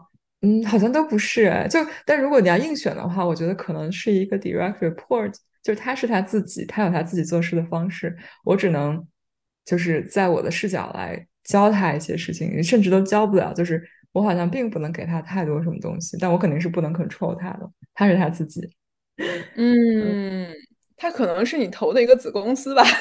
[0.42, 1.66] 嗯，好像都不是。
[1.70, 8.16] 就但如果你要硬选的话，我觉得可能是一个 direct report，就是他是他自己，他有他自己做事的方式。
[8.44, 9.06] 我只能
[9.66, 13.54] 就是在我的视角来教他一些事情，甚至都教不了。
[13.54, 13.82] 就是
[14.14, 18.68] 我好像并不能给他太多什么东西，但我肯定是不能 control 他的，他是他自己。
[19.56, 20.54] 嗯，
[20.96, 22.84] 他可能是你投的一个子公司吧。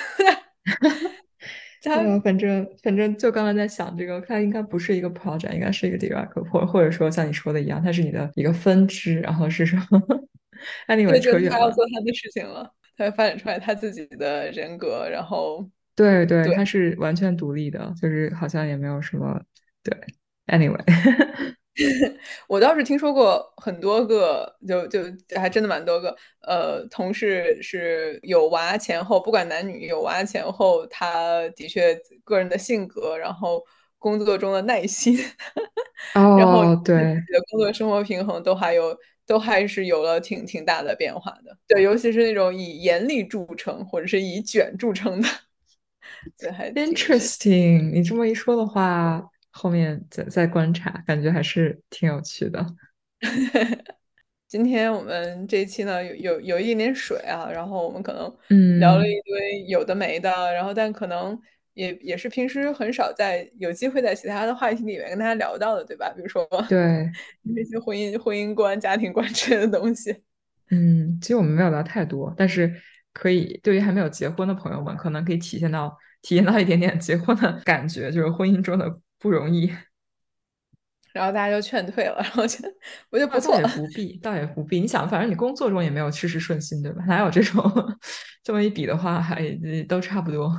[1.83, 10.03] 他反正反正就刚才在想这个，他应该不是一个 project，应该是一个 direct，或或者说像你说的一样，它是你的一个分支，然后是什么？
[10.89, 11.51] Anyway，扯远了。
[11.51, 19.41] 他要做他的事情了，他会发展出来他自己的人格，然后对对，他是完全独立的，就是好像也没有什么
[19.85, 19.97] 对。
[20.47, 20.83] Anyway。
[22.49, 25.01] 我倒是听说过很多个，就就
[25.37, 26.17] 还真的蛮多个。
[26.43, 33.63] 呃，同事是有娃前后，不管男女，有娃前后，他的确个人的性格，然后
[33.99, 35.19] 工作中的耐心，
[36.15, 38.97] 然后对的工作生活平衡都还有，
[39.27, 41.57] 都还是有了挺挺大的变化的。
[41.69, 45.29] 对，尤其是那种以严厉著称或者是以卷著称的，
[46.39, 47.91] 对，还 interesting。
[47.93, 49.31] 你这么一说的话。
[49.57, 52.65] 后面再再观察，感觉还是挺有趣的。
[54.47, 61.37] 今天我们这一期呢，有有有一点点水啊，然后我们可能聊了一堆有的没的，然后但可能
[61.73, 66.13] 也也是平时很少在有机会在其他的话题里面跟大家聊到的，对吧？
[66.15, 67.11] 比如说对
[67.43, 70.15] 那些婚姻婚姻观、家庭观之类的东西。
[70.71, 72.73] 嗯，其实我们没有聊太多，但是
[73.13, 79.01] 可以对于还没有结婚的朋友们，可能可以体现到体验到一点点结婚的感觉，就是婚姻中的。
[79.19, 79.73] 不容易，
[81.13, 82.59] 然后大家就劝退了，然后就
[83.11, 84.81] 我就不倒也 不必，倒也不必。
[84.81, 87.05] 你想，反正你工作中也没有事事顺心，对吧？
[87.07, 87.63] 哪有这种？
[88.45, 89.43] 这么一比的话，还
[89.89, 90.53] 都差不多。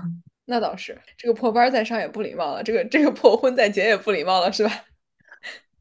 [0.45, 4.71] 那倒是，这个破班再上也不礼貌了，这个这个破婚再结也不礼貌了，是吧？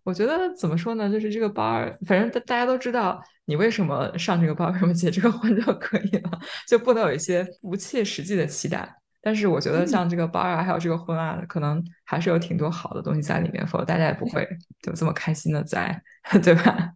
[0.04, 1.10] 我觉得怎么说呢？
[1.10, 6.30] 就是这个班，反正大大家都知道你为什么上这个班，为什么结这个婚就可以了，
[6.68, 8.94] 就不能有一些不切实际的期待。
[9.26, 14.48] 但是我觉得像这个班啊，还有这个婚啊，可能还是有挺多好的东西在里面，否则大家也不 会
[14.80, 16.00] 就这么开心的在，
[16.44, 16.92] 对吧？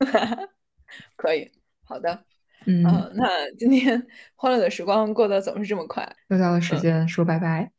[1.16, 1.52] 可以，
[1.84, 2.24] 好的，
[2.64, 4.06] 嗯，那今天
[4.36, 7.70] 欢乐的时光过得总是这么快，又到了时间说拜拜。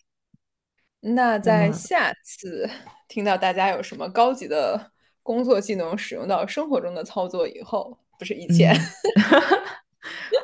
[1.00, 2.70] 那在下次
[3.08, 4.92] 听到大家有什么高级的
[5.24, 8.76] 工作技能使用到生活中的操作以后，不是以前。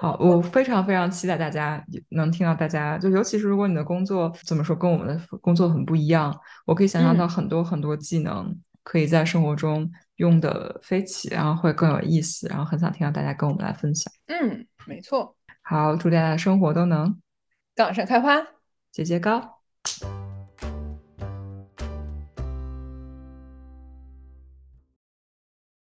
[0.02, 6.36] 好，我非常非常期待大家能听到大家，就尤其是如果你的工作怎么说跟我们的工作很不一样，
[6.66, 14.12] 我可以想象到很多很多技能可以在生活中用的飞起，然后会更有意思，然后很想听到大家跟我们来分享。
[14.28, 15.36] 嗯，没错。
[15.62, 17.18] 好，祝大家生活都能
[17.76, 18.46] 杠上开花，
[18.92, 19.60] 节节高。